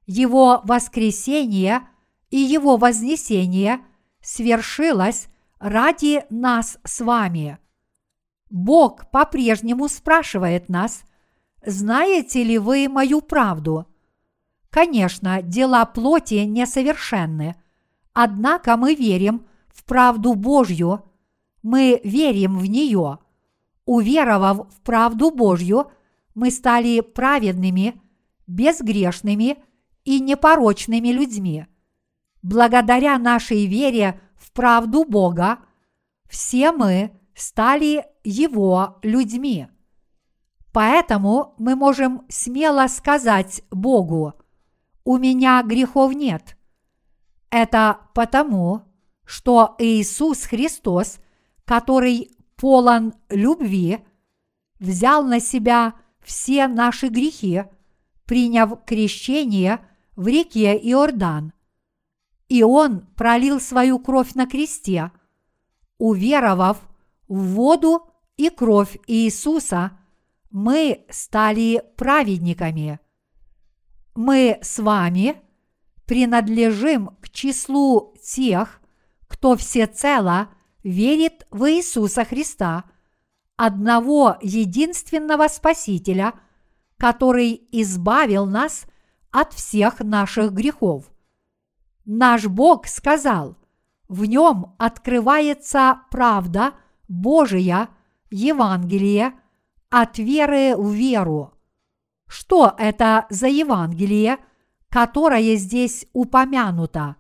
Его 0.06 0.62
воскресение 0.64 1.88
и 2.30 2.38
Его 2.38 2.78
вознесение 2.78 3.82
свершилось 4.22 5.28
ради 5.64 6.26
нас 6.30 6.78
с 6.84 7.00
вами? 7.00 7.58
Бог 8.50 9.10
по-прежнему 9.10 9.88
спрашивает 9.88 10.68
нас, 10.68 11.04
знаете 11.66 12.44
ли 12.44 12.58
вы 12.58 12.90
мою 12.90 13.22
правду? 13.22 13.88
Конечно, 14.70 15.42
дела 15.42 15.86
плоти 15.86 16.44
несовершенны, 16.46 17.56
однако 18.12 18.76
мы 18.76 18.94
верим 18.94 19.46
в 19.70 19.86
правду 19.86 20.34
Божью, 20.36 21.06
мы 21.62 22.02
верим 22.04 22.58
в 22.58 22.66
нее. 22.66 23.20
Уверовав 23.86 24.68
в 24.70 24.82
правду 24.82 25.32
Божью, 25.32 25.92
мы 26.36 26.52
стали 26.52 27.00
праведными, 27.00 28.02
безгрешными 28.48 29.58
и 30.04 30.20
непорочными 30.20 31.08
людьми. 31.08 31.68
Благодаря 32.42 33.18
нашей 33.18 33.66
вере 33.66 34.20
правду 34.54 35.06
Бога, 35.06 35.60
все 36.30 36.72
мы 36.72 37.12
стали 37.36 38.06
Его 38.24 39.00
людьми. 39.02 39.68
Поэтому 40.72 41.54
мы 41.58 41.76
можем 41.76 42.26
смело 42.30 42.88
сказать 42.88 43.62
Богу, 43.70 44.34
«У 45.04 45.18
меня 45.18 45.62
грехов 45.64 46.14
нет». 46.14 46.58
Это 47.52 48.00
потому, 48.16 48.82
что 49.26 49.76
Иисус 49.78 50.46
Христос, 50.46 51.20
который 51.66 52.32
полон 52.56 53.14
любви, 53.30 54.00
взял 54.80 55.24
на 55.24 55.40
себя 55.40 55.94
все 56.22 56.68
наши 56.68 57.10
грехи, 57.10 57.66
приняв 58.26 58.84
крещение 58.86 59.80
в 60.16 60.28
реке 60.28 60.76
Иордан. 60.76 61.54
И 62.54 62.62
Он 62.62 63.02
пролил 63.16 63.60
свою 63.60 63.98
кровь 63.98 64.36
на 64.36 64.46
кресте, 64.46 65.12
уверовав 65.98 66.78
в 67.28 67.40
воду 67.56 68.08
и 68.38 68.50
кровь 68.50 68.98
Иисуса– 69.08 69.98
мы 70.54 71.04
стали 71.10 71.84
праведниками. 71.98 73.00
Мы 74.14 74.60
с 74.62 74.78
вами 74.78 75.42
принадлежим 76.06 77.18
к 77.22 77.30
числу 77.30 78.14
тех, 78.24 78.80
кто 79.28 79.56
всецело 79.58 80.50
верит 80.84 81.48
в 81.50 81.68
Иисуса 81.72 82.24
Христа, 82.24 82.84
одного 83.58 84.38
единственного 84.44 85.48
Спасителя, 85.48 86.34
который 86.98 87.68
избавил 87.72 88.46
нас 88.46 88.86
от 89.32 89.54
всех 89.54 90.02
наших 90.02 90.54
грехов. 90.54 91.12
Наш 92.06 92.48
Бог 92.48 92.88
сказал, 92.88 93.58
в 94.08 94.26
нем 94.26 94.76
открывается 94.78 96.02
правда 96.10 96.74
Божия, 97.08 97.90
Евангелие– 98.30 99.34
от 99.94 100.18
веры 100.18 100.76
в 100.76 100.92
веру. 100.92 101.54
Что 102.28 102.74
это 102.80 103.28
за 103.30 103.48
Евангелие, 103.48 104.40
которое 104.90 105.56
здесь 105.56 106.08
упомянуто? 106.14 107.16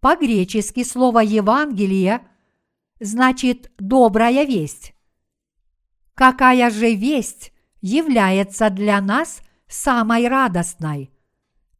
По-гречески 0.00 0.84
слово 0.84 1.20
Евангелие 1.20 2.20
значит 3.00 3.72
добрая 3.78 4.44
весть. 4.44 4.94
Какая 6.12 6.68
же 6.68 6.94
весть 6.94 7.50
является 7.80 8.68
для 8.68 9.00
нас 9.00 9.40
самой 9.66 10.28
радостной? 10.28 11.10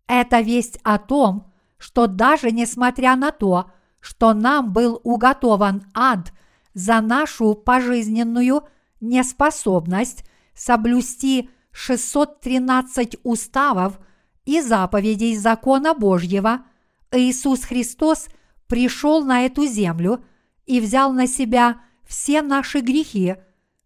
Это 0.06 0.40
весть 0.40 0.78
о 0.82 0.98
том, 0.98 1.52
что 1.84 2.06
даже 2.06 2.50
несмотря 2.50 3.14
на 3.14 3.30
то, 3.30 3.70
что 4.00 4.32
нам 4.32 4.72
был 4.72 5.02
уготован 5.04 5.84
ад 5.92 6.32
за 6.72 7.02
нашу 7.02 7.52
пожизненную 7.52 8.62
неспособность 9.02 10.24
соблюсти 10.54 11.50
613 11.72 13.18
уставов 13.22 14.00
и 14.46 14.62
заповедей 14.62 15.36
закона 15.36 15.92
Божьего, 15.92 16.64
Иисус 17.12 17.64
Христос 17.64 18.28
пришел 18.66 19.22
на 19.22 19.42
эту 19.42 19.66
землю 19.66 20.24
и 20.64 20.80
взял 20.80 21.12
на 21.12 21.26
себя 21.26 21.82
все 22.06 22.40
наши 22.40 22.80
грехи, 22.80 23.36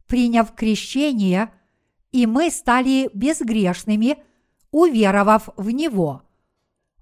приняв 0.07 0.55
крещение, 0.55 1.53
и 2.13 2.27
мы 2.27 2.53
стали 2.53 3.11
безгрешными, 3.13 4.23
уверовав 4.71 5.49
в 5.57 5.71
Него. 5.71 6.23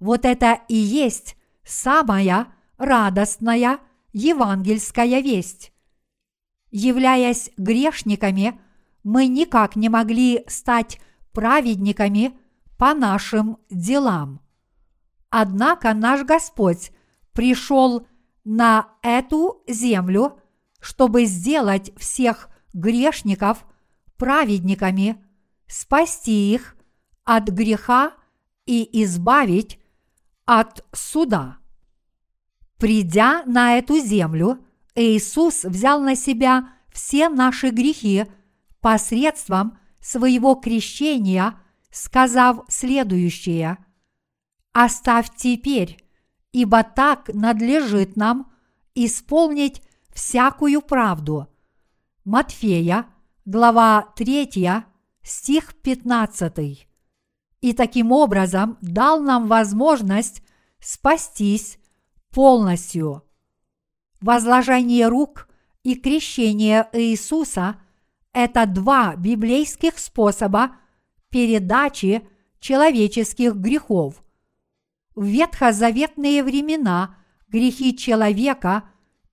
Вот 0.00 0.24
это 0.24 0.60
и 0.68 0.74
есть 0.74 1.36
самая 1.64 2.48
радостная 2.78 3.80
евангельская 4.12 5.20
весть. 5.20 5.72
Являясь 6.70 7.50
грешниками, 7.56 8.60
мы 9.02 9.26
никак 9.26 9.76
не 9.76 9.88
могли 9.88 10.44
стать 10.48 11.00
праведниками 11.32 12.38
по 12.76 12.92
нашим 12.92 13.58
делам. 13.70 14.40
Однако 15.30 15.94
наш 15.94 16.24
Господь 16.24 16.92
пришел 17.32 18.06
на 18.44 18.88
эту 19.02 19.62
землю, 19.66 20.38
чтобы 20.80 21.24
сделать 21.24 21.92
всех 21.98 22.48
грешников 22.72 23.66
праведниками, 24.16 25.24
спасти 25.66 26.54
их 26.54 26.76
от 27.24 27.48
греха 27.48 28.12
и 28.66 29.02
избавить 29.04 29.78
от 30.46 30.84
суда. 30.92 31.58
Придя 32.78 33.42
на 33.44 33.78
эту 33.78 33.98
землю, 33.98 34.64
Иисус 34.94 35.64
взял 35.64 36.00
на 36.00 36.14
себя 36.16 36.72
все 36.92 37.28
наши 37.28 37.70
грехи 37.70 38.24
посредством 38.80 39.78
своего 40.00 40.54
крещения, 40.54 41.58
сказав 41.90 42.64
следующее 42.68 43.78
«Оставь 44.72 45.34
теперь, 45.36 45.98
ибо 46.52 46.82
так 46.82 47.28
надлежит 47.34 48.16
нам 48.16 48.52
исполнить 48.94 49.82
всякую 50.14 50.80
правду». 50.80 51.48
Матфея, 52.24 53.06
глава 53.44 54.12
3, 54.16 54.84
стих 55.22 55.74
15. 55.82 56.88
И 57.60 57.72
таким 57.72 58.12
образом 58.12 58.78
дал 58.80 59.20
нам 59.20 59.46
возможность 59.46 60.42
спастись 60.80 61.78
полностью. 62.30 63.22
Возложение 64.20 65.08
рук 65.08 65.48
и 65.82 65.94
крещение 65.94 66.88
Иисуса– 66.92 67.80
это 68.32 68.66
два 68.66 69.16
библейских 69.16 69.98
способа 69.98 70.76
передачи 71.30 72.26
человеческих 72.60 73.54
грехов. 73.54 74.22
В 75.14 75.24
ветхозаветные 75.24 76.42
времена 76.42 77.16
грехи 77.48 77.96
человека 77.96 78.84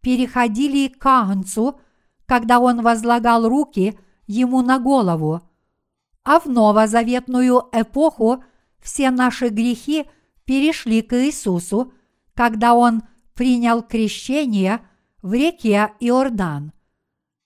переходили 0.02 0.88
к 0.88 1.06
Агнцу, 1.06 1.80
когда 2.26 2.60
он 2.60 2.82
возлагал 2.82 3.48
руки 3.48 3.98
ему 4.28 4.62
на 4.62 4.80
голову, 4.80 5.42
а 6.24 6.40
в 6.40 6.46
новозаветную 6.46 7.70
эпоху 7.72 8.44
все 8.82 9.12
наши 9.12 9.50
грехи 9.50 10.06
перешли 10.46 11.02
к 11.02 11.14
Иисусу, 11.16 11.94
когда 12.34 12.74
он– 12.74 13.04
принял 13.34 13.82
крещение 13.82 14.82
в 15.22 15.34
реке 15.34 15.94
Иордан. 16.00 16.72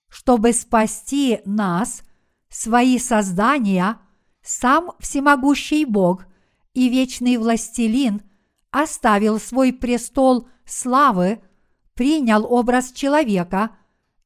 Чтобы 0.08 0.52
спасти 0.52 1.40
нас, 1.44 2.02
свои 2.48 2.98
создания, 2.98 3.98
сам 4.42 4.92
всемогущий 4.98 5.84
Бог 5.84 6.26
и 6.72 6.88
вечный 6.88 7.36
властелин 7.36 8.22
оставил 8.70 9.38
свой 9.38 9.72
престол 9.72 10.48
славы, 10.64 11.42
принял 11.94 12.50
образ 12.50 12.92
человека 12.92 13.70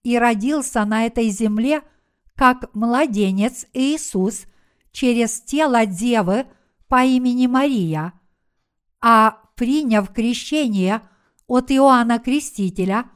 и 0.02 0.18
родился 0.18 0.84
на 0.84 1.06
этой 1.06 1.28
земле 1.30 1.82
как 2.36 2.74
младенец 2.74 3.66
Иисус 3.72 4.46
через 4.90 5.40
тело 5.40 5.86
девы 5.86 6.46
по 6.88 7.04
имени 7.04 7.46
Мария, 7.46 8.12
а 9.00 9.38
приняв 9.56 10.12
крещение 10.12 11.02
от 11.46 11.70
Иоанна 11.70 12.18
Крестителя, 12.18 13.10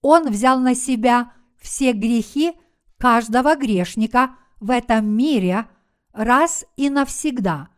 он 0.00 0.30
взял 0.30 0.58
на 0.58 0.74
себя 0.74 1.32
все 1.58 1.92
грехи 1.92 2.52
каждого 2.98 3.56
грешника 3.56 4.36
в 4.60 4.70
этом 4.70 5.06
мире 5.06 5.66
раз 6.12 6.64
и 6.76 6.90
навсегда. 6.90 7.68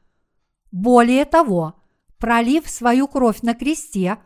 Более 0.71 1.25
того, 1.25 1.81
пролив 2.19 2.69
свою 2.69 3.07
кровь 3.09 3.43
на 3.43 3.55
кресте, 3.55 4.19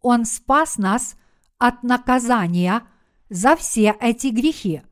он 0.00 0.24
спас 0.24 0.78
нас 0.78 1.16
от 1.58 1.82
наказания 1.82 2.82
за 3.28 3.54
все 3.56 3.96
эти 4.00 4.28
грехи. 4.28 4.82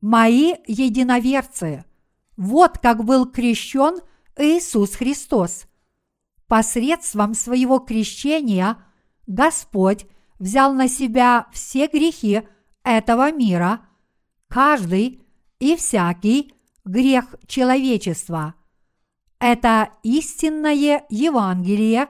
Мои 0.00 0.54
единоверцы, 0.66 1.84
вот 2.36 2.78
как 2.78 3.04
был 3.04 3.26
крещен 3.26 4.00
Иисус 4.36 4.94
Христос. 4.94 5.66
Посредством 6.46 7.34
своего 7.34 7.80
крещения 7.80 8.78
Господь 9.26 10.06
взял 10.38 10.72
на 10.72 10.88
себя 10.88 11.48
все 11.52 11.88
грехи 11.88 12.42
этого 12.84 13.32
мира, 13.32 13.80
каждый 14.46 15.20
и 15.58 15.74
всякий 15.74 16.54
грех 16.84 17.34
человечества. 17.46 18.54
Это 19.40 19.90
истинное 20.04 21.04
Евангелие 21.08 22.08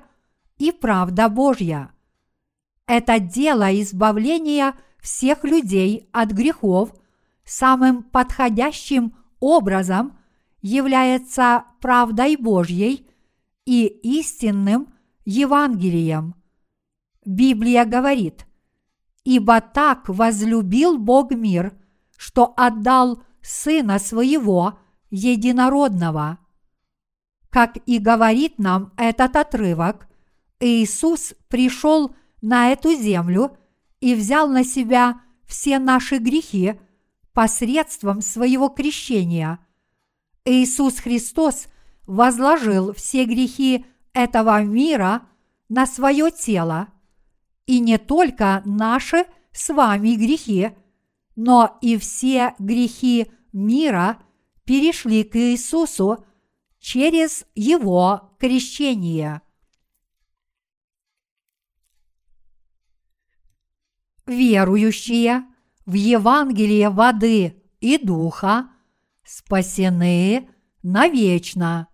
и 0.59 0.73
правда 0.73 1.29
Божья. 1.29 1.91
Это 2.87 3.19
дело 3.19 3.75
избавления 3.81 4.75
всех 5.01 5.45
людей 5.45 6.09
от 6.13 6.31
грехов 6.33 6.93
самым 7.49 8.03
подходящим 8.03 9.17
образом 9.41 10.19
является 10.61 11.65
правдой 11.81 12.37
Божьей 12.37 13.09
и 13.65 13.87
истинным 13.87 14.93
Евангелием. 15.25 16.35
Библия 17.25 17.85
говорит, 17.85 18.47
«Ибо 19.25 19.61
так 19.61 20.09
возлюбил 20.09 20.99
Бог 20.99 21.31
мир, 21.31 21.73
что 22.17 22.53
отдал 22.57 23.23
Сына 23.41 23.99
Своего 23.99 24.79
Единородного». 25.11 26.39
Как 27.51 27.79
и 27.87 27.99
говорит 27.99 28.59
нам 28.59 28.93
этот 28.97 29.37
отрывок, 29.37 30.07
Иисус 30.61 31.35
пришел 31.49 32.15
на 32.43 32.73
эту 32.73 32.95
землю 32.95 33.57
и 34.01 34.15
взял 34.15 34.49
на 34.49 34.65
себя 34.65 35.23
все 35.47 35.79
наши 35.79 36.19
грехи 36.19 36.79
посредством 37.39 38.21
своего 38.21 38.69
крещения– 38.69 39.61
Иисус 40.45 40.99
Христос 40.99 41.69
возложил 42.07 42.93
все 42.95 43.27
грехи 43.27 43.85
этого 44.13 44.63
мира 44.63 45.23
на 45.69 45.87
свое 45.87 46.31
тело, 46.31 46.89
и 47.67 47.81
не 47.81 47.99
только 47.99 48.63
наши 48.65 49.27
с 49.53 49.73
вами 49.73 50.17
грехи, 50.17 50.71
но 51.37 51.79
и 51.83 51.97
все 51.99 52.55
грехи 52.59 53.31
мира 53.53 54.21
перешли 54.65 55.23
к 55.23 55.37
Иисусу 55.37 56.25
через 56.81 57.45
Его 57.55 58.35
крещение. 58.39 59.43
Верующие 64.27 65.45
в 65.89 65.95
Евангелие 65.95 66.91
воды 66.91 67.63
и 67.81 67.97
духа– 67.97 68.69
спасены 69.25 70.51
навечно. 70.83 71.89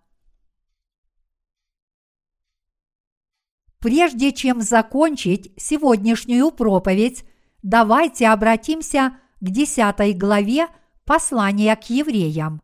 Прежде 3.79 4.33
чем 4.33 4.59
закончить 4.59 5.53
сегодняшнюю 5.55 6.51
проповедь, 6.51 7.23
давайте 7.63 8.27
обратимся 8.27 9.17
к 9.39 9.49
10 9.49 10.17
главе 10.17 10.67
послания 11.05 11.73
к 11.77 11.89
евреям. 11.89 12.61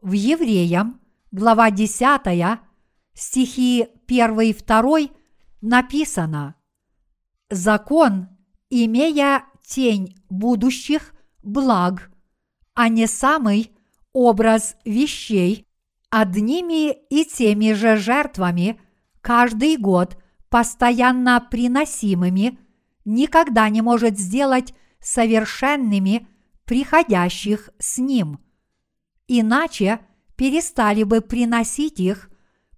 В 0.00 0.12
Евреям, 0.12 1.00
глава 1.32 1.72
10, 1.72 2.60
стихи 3.12 3.88
1 4.06 4.40
и 4.40 4.52
2 4.52 4.98
написано 5.62 6.54
«Закон, 7.50 8.28
имея 8.70 9.44
тень 9.68 10.16
будущих 10.30 11.14
благ, 11.42 12.10
а 12.74 12.88
не 12.88 13.06
самый 13.06 13.72
образ 14.12 14.76
вещей, 14.84 15.66
одними 16.10 16.92
и 16.92 17.24
теми 17.24 17.72
же 17.74 17.96
жертвами 17.96 18.80
каждый 19.20 19.76
год 19.76 20.16
постоянно 20.48 21.46
приносимыми, 21.50 22.58
никогда 23.04 23.68
не 23.68 23.82
может 23.82 24.18
сделать 24.18 24.74
совершенными 25.00 26.26
приходящих 26.64 27.70
с 27.78 27.98
ним. 27.98 28.40
Иначе 29.26 30.00
перестали 30.36 31.02
бы 31.02 31.20
приносить 31.20 32.00
их, 32.00 32.30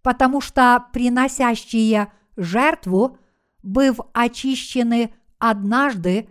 потому 0.03 0.41
что 0.41 0.86
приносящие 0.93 2.12
жертву, 2.36 3.18
быв 3.62 4.01
очищены 4.12 5.14
однажды, 5.38 6.28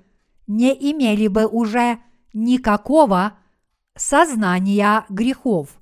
не 0.49 0.73
имели 0.91 1.27
бы 1.27 1.45
уже 1.45 1.99
никакого 2.33 3.37
сознания 3.95 5.05
грехов. 5.07 5.79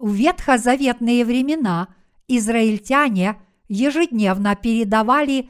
В 0.00 0.12
ветхозаветные 0.12 1.24
времена 1.24 1.88
израильтяне 2.26 3.40
ежедневно 3.68 4.56
передавали 4.56 5.48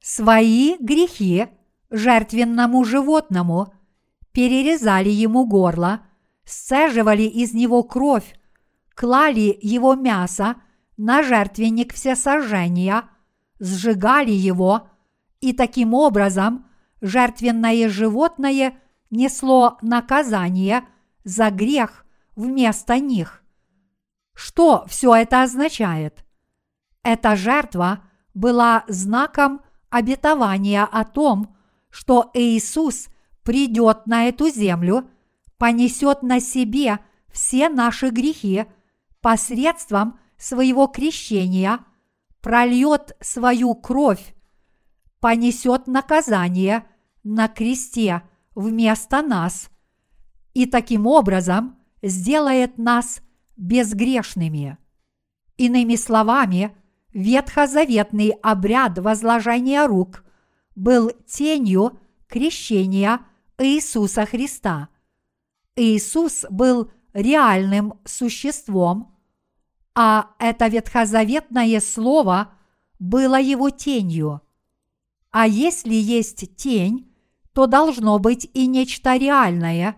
свои 0.00 0.76
грехи 0.78 1.48
жертвенному 1.90 2.84
животному, 2.84 3.74
перерезали 4.30 5.10
ему 5.10 5.44
горло, 5.44 6.06
сцеживали 6.44 7.22
из 7.22 7.54
него 7.54 7.82
кровь, 7.82 8.36
клали 8.94 9.58
его 9.60 9.96
мясо 9.96 10.56
на 10.96 11.24
жертвенник 11.24 11.92
всесожжения, 11.92 13.08
сжигали 13.58 14.30
его, 14.30 14.88
и 15.40 15.52
таким 15.52 15.92
образом 15.92 16.66
жертвенное 17.02 17.88
животное 17.90 18.80
несло 19.10 19.76
наказание 19.82 20.84
за 21.24 21.50
грех 21.50 22.06
вместо 22.34 22.98
них. 22.98 23.42
Что 24.34 24.86
все 24.88 25.14
это 25.14 25.42
означает? 25.42 26.24
Эта 27.02 27.36
жертва 27.36 28.04
была 28.32 28.84
знаком 28.88 29.60
обетования 29.90 30.84
о 30.84 31.04
том, 31.04 31.54
что 31.90 32.30
Иисус 32.32 33.08
придет 33.42 34.06
на 34.06 34.28
эту 34.28 34.48
землю, 34.48 35.10
понесет 35.58 36.22
на 36.22 36.40
себе 36.40 37.00
все 37.30 37.68
наши 37.68 38.08
грехи 38.08 38.64
посредством 39.20 40.18
своего 40.38 40.86
крещения, 40.86 41.80
прольет 42.40 43.16
свою 43.20 43.74
кровь, 43.74 44.34
понесет 45.20 45.86
наказание 45.86 46.84
на 47.24 47.48
кресте 47.48 48.22
вместо 48.54 49.22
нас 49.22 49.70
и 50.54 50.66
таким 50.66 51.06
образом 51.06 51.76
сделает 52.02 52.78
нас 52.78 53.22
безгрешными. 53.56 54.78
Иными 55.56 55.96
словами, 55.96 56.76
ветхозаветный 57.12 58.30
обряд 58.42 58.98
возложения 58.98 59.86
рук 59.86 60.24
был 60.74 61.10
тенью 61.26 61.98
крещения 62.26 63.20
Иисуса 63.58 64.26
Христа. 64.26 64.88
Иисус 65.76 66.44
был 66.50 66.90
реальным 67.12 67.94
существом, 68.04 69.16
а 69.94 70.30
это 70.38 70.68
ветхозаветное 70.68 71.80
слово 71.80 72.54
было 72.98 73.40
его 73.40 73.70
тенью. 73.70 74.40
А 75.30 75.46
если 75.46 75.94
есть 75.94 76.56
тень, 76.56 77.11
то 77.54 77.66
должно 77.66 78.18
быть 78.18 78.48
и 78.54 78.66
нечто 78.66 79.16
реальное, 79.16 79.96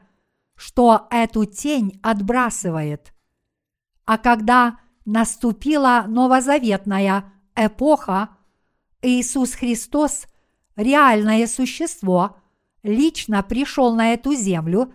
что 0.57 1.07
эту 1.11 1.45
тень 1.45 1.99
отбрасывает. 2.03 3.13
А 4.05 4.19
когда 4.19 4.79
наступила 5.05 6.05
новозаветная 6.09 7.33
эпоха, 7.55 8.31
Иисус 9.03 9.55
Христос, 9.55 10.27
реальное 10.77 11.47
существо, 11.47 12.37
лично 12.83 13.43
пришел 13.43 13.95
на 13.95 14.13
эту 14.13 14.35
землю 14.35 14.93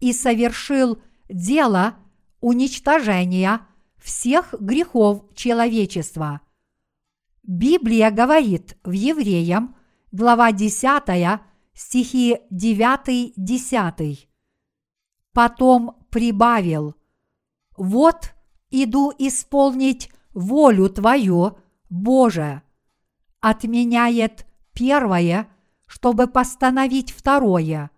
и 0.00 0.12
совершил 0.12 0.98
дело 1.28 1.94
уничтожения 2.40 3.60
всех 3.96 4.54
грехов 4.60 5.24
человечества. 5.34 6.40
Библия 7.42 8.10
говорит 8.10 8.76
в 8.84 8.90
Евреям, 8.92 9.76
глава 10.12 10.52
10, 10.52 11.40
стихи 11.76 12.38
9-10. 12.50 14.26
Потом 15.32 15.96
прибавил, 16.10 16.94
Вот 17.76 18.34
иду 18.70 19.12
исполнить 19.18 20.10
волю 20.32 20.88
Твою, 20.88 21.58
Боже. 21.90 22.62
Отменяет 23.40 24.46
первое, 24.72 25.48
чтобы 25.86 26.26
постановить 26.26 27.12
второе. 27.12 27.90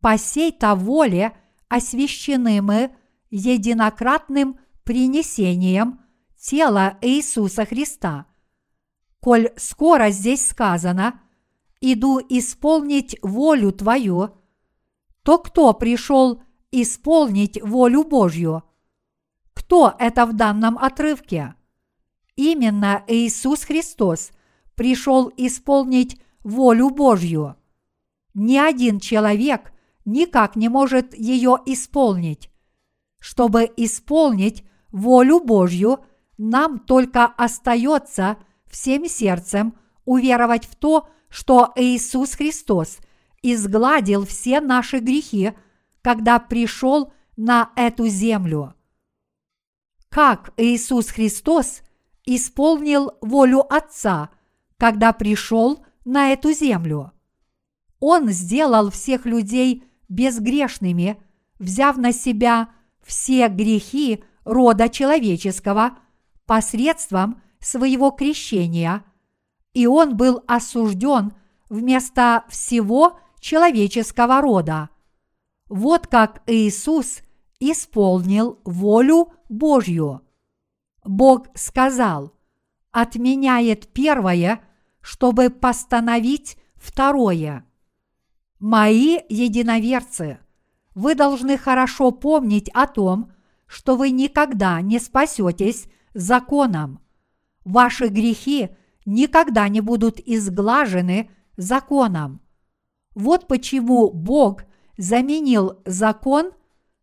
По 0.00 0.16
сей-то 0.16 0.74
воле 0.76 1.36
освящены 1.68 2.62
мы 2.62 2.94
единократным 3.30 4.60
принесением 4.84 6.00
тела 6.38 6.98
Иисуса 7.00 7.66
Христа. 7.66 8.26
Коль 9.20 9.50
скоро 9.56 10.10
здесь 10.10 10.46
сказано 10.46 11.20
«иду 11.92 12.20
исполнить 12.28 13.16
волю 13.22 13.72
Твою», 13.72 14.30
то 15.24 15.38
кто 15.38 15.72
пришел 15.72 16.42
исполнить 16.70 17.60
волю 17.62 18.04
Божью? 18.04 18.62
Кто 19.54 19.94
это 19.98 20.26
в 20.26 20.34
данном 20.34 20.76
отрывке? 20.76 21.54
Именно 22.36 23.02
Иисус 23.08 23.64
Христос 23.64 24.32
пришел 24.74 25.32
исполнить 25.36 26.20
волю 26.42 26.90
Божью. 26.90 27.56
Ни 28.34 28.58
один 28.58 29.00
человек 29.00 29.72
никак 30.04 30.56
не 30.56 30.68
может 30.68 31.14
ее 31.14 31.56
исполнить. 31.64 32.50
Чтобы 33.18 33.70
исполнить 33.76 34.64
волю 34.92 35.40
Божью, 35.40 36.00
нам 36.36 36.80
только 36.80 37.24
остается 37.24 38.36
всем 38.66 39.08
сердцем 39.08 39.78
уверовать 40.04 40.66
в 40.66 40.74
то, 40.74 41.08
что 41.34 41.72
Иисус 41.74 42.36
Христос 42.36 42.98
изгладил 43.42 44.24
все 44.24 44.60
наши 44.60 45.00
грехи, 45.00 45.52
когда 46.00 46.38
пришел 46.38 47.12
на 47.36 47.72
эту 47.74 48.06
землю. 48.06 48.74
Как 50.10 50.52
Иисус 50.56 51.08
Христос 51.08 51.82
исполнил 52.24 53.18
волю 53.20 53.64
Отца, 53.68 54.30
когда 54.76 55.12
пришел 55.12 55.84
на 56.04 56.30
эту 56.30 56.52
землю? 56.52 57.10
Он 57.98 58.28
сделал 58.28 58.92
всех 58.92 59.26
людей 59.26 59.82
безгрешными, 60.08 61.20
взяв 61.58 61.96
на 61.96 62.12
себя 62.12 62.68
все 63.02 63.48
грехи 63.48 64.22
рода 64.44 64.88
человеческого 64.88 65.98
посредством 66.46 67.42
своего 67.58 68.12
крещения, 68.12 69.02
и 69.74 69.86
он 69.86 70.16
был 70.16 70.42
осужден 70.46 71.34
вместо 71.68 72.44
всего 72.48 73.18
человеческого 73.40 74.40
рода. 74.40 74.88
Вот 75.68 76.06
как 76.06 76.42
Иисус 76.46 77.18
исполнил 77.58 78.60
волю 78.64 79.32
Божью. 79.48 80.22
Бог 81.04 81.48
сказал, 81.54 82.32
отменяет 82.92 83.92
первое, 83.92 84.64
чтобы 85.00 85.50
постановить 85.50 86.56
второе. 86.76 87.66
Мои 88.60 89.18
единоверцы, 89.28 90.38
вы 90.94 91.14
должны 91.14 91.58
хорошо 91.58 92.12
помнить 92.12 92.70
о 92.70 92.86
том, 92.86 93.32
что 93.66 93.96
вы 93.96 94.10
никогда 94.10 94.80
не 94.80 94.98
спасетесь 95.00 95.86
законом. 96.14 97.00
Ваши 97.64 98.08
грехи 98.08 98.70
никогда 99.04 99.68
не 99.68 99.80
будут 99.80 100.18
изглажены 100.20 101.30
законом. 101.56 102.40
Вот 103.14 103.46
почему 103.46 104.10
Бог 104.10 104.64
заменил 104.96 105.82
закон 105.84 106.52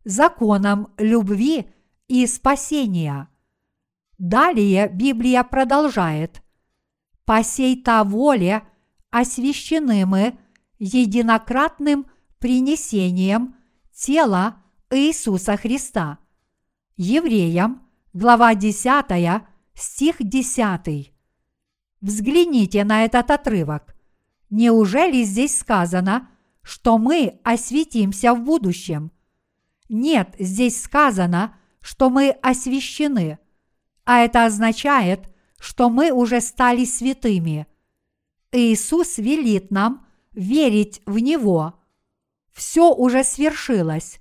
законом 0.03 0.93
любви 0.97 1.67
и 2.07 2.27
спасения. 2.27 3.29
Далее 4.17 4.89
Библия 4.89 5.43
продолжает. 5.43 6.41
«По 7.25 7.43
сей-то 7.43 8.03
воле 8.03 8.63
освящены 9.09 10.05
мы 10.05 10.37
единократным 10.79 12.07
принесением 12.39 13.55
тела 13.93 14.63
Иисуса 14.89 15.55
Христа». 15.55 16.19
Евреям, 16.97 17.87
глава 18.13 18.53
10, 18.53 19.43
стих 19.73 20.17
10. 20.19 21.10
Взгляните 22.01 22.83
на 22.83 23.05
этот 23.05 23.29
отрывок. 23.29 23.95
Неужели 24.49 25.23
здесь 25.23 25.57
сказано, 25.57 26.29
что 26.63 26.97
мы 26.97 27.39
осветимся 27.43 28.33
в 28.33 28.41
будущем? 28.43 29.11
Нет, 29.87 30.35
здесь 30.39 30.81
сказано, 30.81 31.55
что 31.79 32.09
мы 32.09 32.31
освящены, 32.41 33.39
а 34.03 34.19
это 34.19 34.45
означает, 34.45 35.29
что 35.59 35.89
мы 35.89 36.11
уже 36.11 36.41
стали 36.41 36.85
святыми. 36.85 37.67
Иисус 38.51 39.17
велит 39.17 39.69
нам 39.69 40.07
верить 40.31 41.01
в 41.05 41.19
Него. 41.19 41.75
Все 42.51 42.93
уже 42.93 43.23
свершилось. 43.23 44.19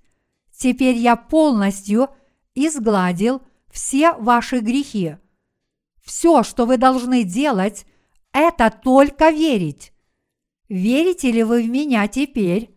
Теперь 0.52 0.96
я 0.96 1.16
полностью 1.16 2.10
изгладил 2.54 3.42
все 3.70 4.12
ваши 4.12 4.60
грехи. 4.60 5.16
Все, 6.10 6.42
что 6.42 6.66
вы 6.66 6.76
должны 6.76 7.22
делать, 7.22 7.86
это 8.32 8.68
только 8.68 9.30
верить. 9.30 9.92
Верите 10.68 11.30
ли 11.30 11.44
вы 11.44 11.62
в 11.62 11.70
меня 11.70 12.08
теперь? 12.08 12.76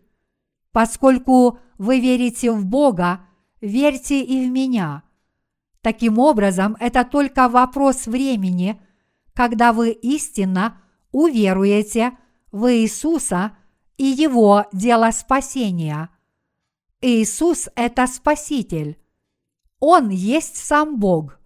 Поскольку 0.70 1.58
вы 1.76 1.98
верите 1.98 2.52
в 2.52 2.64
Бога, 2.64 3.26
верьте 3.60 4.22
и 4.22 4.46
в 4.46 4.52
меня. 4.52 5.02
Таким 5.80 6.20
образом, 6.20 6.76
это 6.78 7.04
только 7.04 7.48
вопрос 7.48 8.06
времени, 8.06 8.80
когда 9.32 9.72
вы 9.72 9.90
истинно 9.90 10.80
уверуете 11.10 12.16
в 12.52 12.72
Иисуса 12.72 13.56
и 13.96 14.04
Его 14.04 14.66
дело 14.72 15.10
спасения. 15.10 16.08
Иисус– 17.00 17.68
это 17.74 18.06
Спаситель. 18.06 18.96
Он 19.80 20.08
есть 20.10 20.56
сам 20.56 21.00
Бог. 21.00 21.40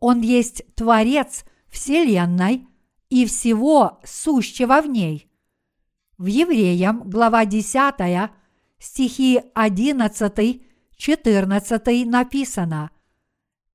Он 0.00 0.20
есть 0.20 0.62
Творец 0.74 1.44
Вселенной 1.68 2.66
и 3.10 3.26
всего 3.26 4.00
сущего 4.04 4.80
в 4.80 4.86
ней. 4.86 5.28
В 6.16 6.26
Евреям, 6.26 7.08
глава 7.08 7.44
10, 7.44 8.30
стихи 8.78 9.40
11, 9.54 10.62
14 10.96 12.06
написано 12.06 12.90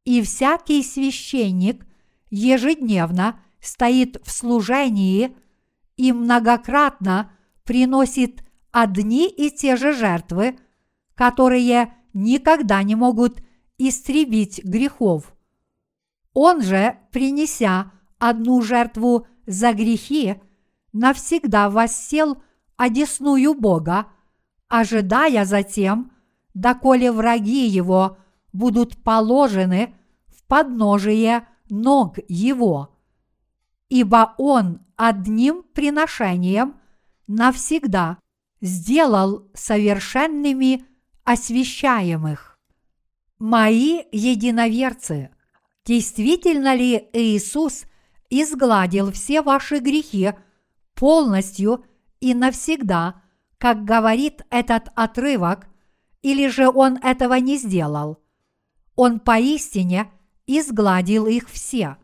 «И 0.05 0.21
всякий 0.21 0.83
священник 0.83 1.85
ежедневно 2.29 3.39
стоит 3.61 4.17
в 4.25 4.31
служении 4.31 5.35
и 5.95 6.11
многократно 6.11 7.31
приносит 7.63 8.43
одни 8.71 9.29
и 9.29 9.49
те 9.51 9.77
же 9.77 9.93
жертвы, 9.93 10.57
которые 11.15 11.93
никогда 12.13 12.83
не 12.83 12.95
могут 12.95 13.41
истребить 13.77 14.63
грехов. 14.63 15.33
Он 16.33 16.61
же, 16.61 16.97
принеся 17.11 17.91
одну 18.17 18.61
жертву 18.61 19.27
за 19.45 19.73
грехи, 19.73 20.41
навсегда 20.91 21.69
воссел 21.69 22.41
одесную 22.77 23.53
Бога, 23.53 24.07
ожидая 24.67 25.45
затем, 25.45 26.11
доколе 26.53 27.11
враги 27.11 27.67
его 27.67 28.17
будут 28.51 29.03
положены 29.03 29.93
в 30.27 30.43
подножие 30.45 31.47
ног 31.69 32.17
его. 32.27 32.95
Ибо 33.89 34.33
он 34.37 34.81
одним 34.95 35.63
приношением 35.73 36.79
навсегда 37.27 38.17
сделал 38.61 39.49
совершенными 39.53 40.85
освящаемых. 41.23 42.57
Мои 43.39 44.03
единоверцы, 44.11 45.31
действительно 45.85 46.75
ли 46.75 47.09
Иисус 47.13 47.85
изгладил 48.29 49.11
все 49.11 49.41
ваши 49.41 49.79
грехи 49.79 50.31
полностью 50.95 51.85
и 52.19 52.33
навсегда, 52.33 53.21
как 53.57 53.83
говорит 53.83 54.43
этот 54.49 54.89
отрывок, 54.95 55.67
или 56.21 56.47
же 56.47 56.69
он 56.69 56.97
этого 56.97 57.35
не 57.35 57.57
сделал. 57.57 58.19
Он 58.95 59.19
поистине 59.19 60.11
изгладил 60.47 61.27
их 61.27 61.49
все. 61.49 61.97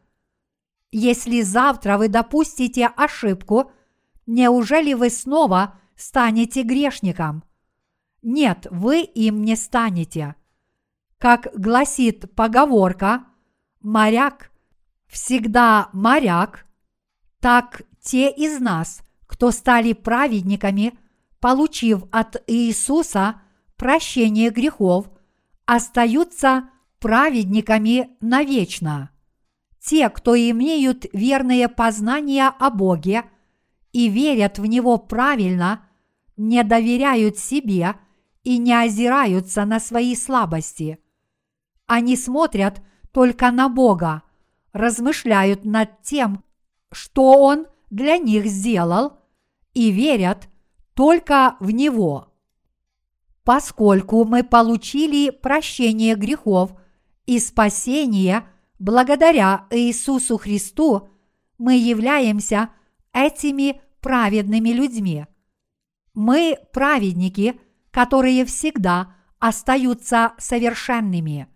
Если 0.92 1.42
завтра 1.42 1.98
вы 1.98 2.08
допустите 2.08 2.88
ошибку, 2.88 3.72
неужели 4.26 4.94
вы 4.94 5.10
снова 5.10 5.80
станете 5.96 6.64
грешником? 6.64 7.44
Нет, 8.22 8.68
вы 8.72 9.02
им 9.02 9.44
не 9.44 9.56
станете. 9.56 10.36
Как 11.18 11.50
гласит 11.56 12.34
поговорка, 12.36 13.26
моряк 13.82 14.52
всегда 15.08 15.90
моряк, 15.94 16.66
так 17.40 17.82
те 18.02 18.30
из 18.32 18.60
нас, 18.60 19.02
кто 19.28 19.52
стали 19.52 19.94
праведниками, 19.94 20.98
получив 21.40 22.04
от 22.12 22.42
Иисуса 22.48 23.42
прощение 23.76 24.50
грехов, 24.50 25.10
остаются 25.66 26.70
праведниками 27.00 28.10
навечно. 28.22 29.12
Те, 29.80 30.10
кто 30.10 30.36
имеют 30.36 31.06
верные 31.14 31.70
познания 31.70 32.48
о 32.48 32.70
Боге 32.70 33.24
и 33.94 34.10
верят 34.10 34.60
в 34.60 34.66
Него 34.66 34.98
правильно, 34.98 35.88
не 36.36 36.64
доверяют 36.64 37.38
себе 37.38 37.96
и 38.44 38.58
не 38.58 38.74
озираются 38.74 39.66
на 39.66 39.80
свои 39.80 40.16
слабости. 40.16 41.00
Они 41.86 42.16
смотрят 42.16 42.82
только 43.12 43.52
на 43.52 43.70
Бога, 43.70 44.24
размышляют 44.74 45.66
над 45.66 46.02
тем, 46.02 46.44
что 46.92 47.44
Он 47.44 47.68
для 47.90 48.18
них 48.18 48.46
сделал, 48.46 49.20
и 49.74 49.92
верят 49.92 50.50
только 50.94 51.56
в 51.60 51.72
Него. 51.72 52.34
Поскольку 53.44 54.26
мы 54.26 54.44
получили 54.44 55.30
прощение 55.30 56.16
грехов 56.16 56.72
и 57.26 57.40
спасение 57.40 58.48
благодаря 58.78 59.66
Иисусу 59.72 60.38
Христу, 60.38 61.10
мы 61.58 61.78
являемся 61.78 62.70
этими 63.14 63.82
праведными 64.02 64.70
людьми. 64.70 65.26
Мы 66.14 66.58
праведники, 66.74 67.60
которые 67.92 68.46
всегда 68.46 69.16
остаются 69.40 70.34
совершенными. 70.38 71.48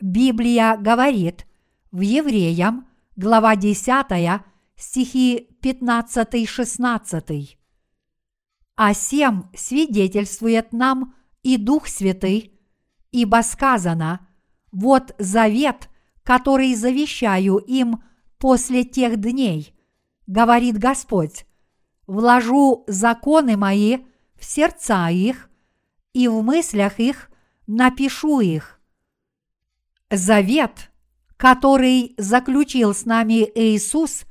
Библия 0.00 0.76
говорит 0.76 1.46
в 1.90 2.00
Евреям, 2.00 2.86
глава 3.16 3.56
10, 3.56 4.42
стихи 4.76 5.48
15-16. 5.62 7.56
«А 8.76 8.92
сем 8.92 9.50
свидетельствует 9.56 10.74
нам 10.74 11.14
и 11.42 11.56
Дух 11.56 11.88
Святый, 11.88 12.52
ибо 13.10 13.40
сказано, 13.42 14.28
вот 14.70 15.14
завет, 15.18 15.88
который 16.22 16.74
завещаю 16.74 17.56
им 17.56 18.02
после 18.36 18.84
тех 18.84 19.16
дней, 19.18 19.74
говорит 20.26 20.76
Господь, 20.76 21.46
вложу 22.06 22.84
законы 22.86 23.56
мои 23.56 24.00
в 24.34 24.44
сердца 24.44 25.08
их, 25.08 25.48
и 26.12 26.28
в 26.28 26.42
мыслях 26.42 27.00
их 27.00 27.30
напишу 27.66 28.40
их. 28.40 28.75
Завет, 30.10 30.90
который 31.36 32.14
заключил 32.16 32.94
с 32.94 33.04
нами 33.04 33.50
Иисус 33.54 34.24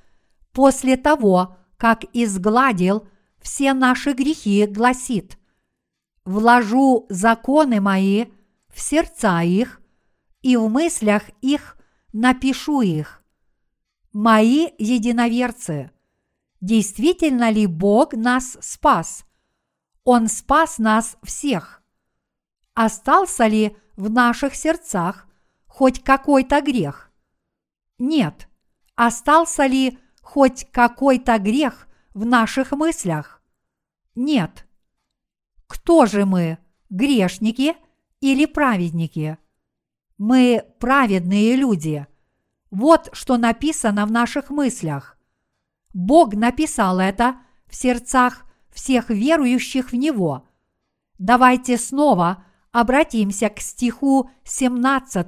после 0.54 0.96
того, 0.96 1.58
как 1.78 2.06
изгладил 2.14 3.08
все 3.42 3.74
наши 3.74 4.14
грехи, 4.14 4.66
гласит 4.68 5.38
«Вложу 6.24 7.06
законы 7.10 7.82
мои 7.82 8.28
в 8.74 8.80
сердца 8.80 9.42
их, 9.42 9.82
и 10.42 10.56
в 10.56 10.70
мыслях 10.70 11.24
их 11.42 11.78
напишу 12.14 12.82
их». 12.82 13.22
Мои 14.14 14.70
единоверцы, 14.78 15.92
действительно 16.62 17.50
ли 17.50 17.68
Бог 17.68 18.14
нас 18.14 18.58
спас? 18.62 19.26
Он 20.06 20.30
спас 20.30 20.78
нас 20.78 21.18
всех. 21.22 21.84
Остался 22.74 23.48
ли 23.48 23.76
в 23.98 24.10
наших 24.10 24.56
сердцах 24.56 25.28
хоть 25.76 26.02
какой-то 26.02 26.62
грех? 26.62 27.12
Нет. 27.98 28.48
Остался 28.96 29.66
ли 29.66 30.00
хоть 30.22 30.72
какой-то 30.72 31.38
грех 31.38 31.90
в 32.14 32.26
наших 32.26 32.72
мыслях? 32.72 33.42
Нет. 34.16 34.66
Кто 35.68 36.06
же 36.06 36.26
мы, 36.26 36.60
грешники 36.90 37.76
или 38.22 38.46
праведники? 38.46 39.38
Мы 40.18 40.64
праведные 40.80 41.58
люди. 41.58 42.08
Вот 42.72 43.10
что 43.12 43.36
написано 43.36 44.06
в 44.06 44.12
наших 44.12 44.50
мыслях. 44.50 45.18
Бог 45.94 46.36
написал 46.36 47.02
это 47.02 47.36
в 47.68 47.76
сердцах 47.76 48.46
всех 48.70 49.10
верующих 49.10 49.92
в 49.92 49.96
Него. 49.98 50.48
Давайте 51.20 51.78
снова 51.78 52.46
обратимся 52.76 53.48
к 53.48 53.62
стиху 53.62 54.30
17 54.44 55.28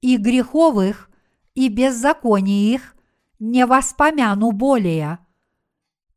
и 0.00 0.16
греховых 0.16 1.10
и 1.54 1.68
беззаконий 1.68 2.74
их 2.74 2.96
не 3.38 3.66
воспомяну 3.66 4.50
более. 4.52 5.18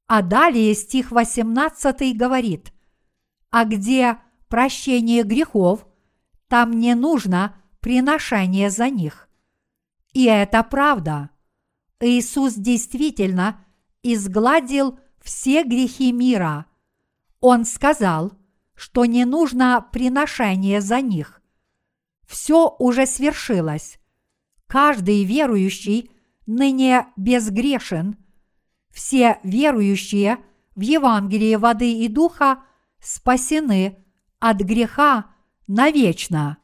А 0.07 0.22
далее 0.22 0.74
стих 0.74 1.11
18 1.11 2.16
говорит, 2.16 2.72
а 3.49 3.66
где 3.66 4.20
прощение 4.47 5.24
грехов, 5.24 5.86
там 6.47 6.72
не 6.72 6.95
нужно 6.95 7.57
приношение 7.82 8.70
за 8.70 8.89
них. 8.89 9.28
И 10.13 10.24
это 10.24 10.63
правда. 10.63 11.30
Иисус 11.99 12.53
действительно 12.53 13.66
изгладил 14.01 14.97
все 15.22 15.63
грехи 15.63 16.13
мира. 16.13 16.68
Он 17.41 17.66
сказал, 17.66 18.32
что 18.76 19.05
не 19.05 19.26
нужно 19.26 19.86
приношение 19.91 20.82
за 20.82 21.01
них. 21.01 21.41
Все 22.28 22.76
уже 22.80 23.05
свершилось. 23.05 23.99
Каждый 24.67 25.23
верующий 25.23 26.11
ныне 26.45 27.07
безгрешен. 27.15 28.17
Все 28.91 29.39
верующие 29.43 30.38
в 30.76 30.82
Евангелие 30.82 31.57
воды 31.57 31.99
и 31.99 32.07
духа 32.07 32.63
спасены 32.99 34.03
от 34.39 34.57
греха 34.57 35.26
навечно. 35.67 36.57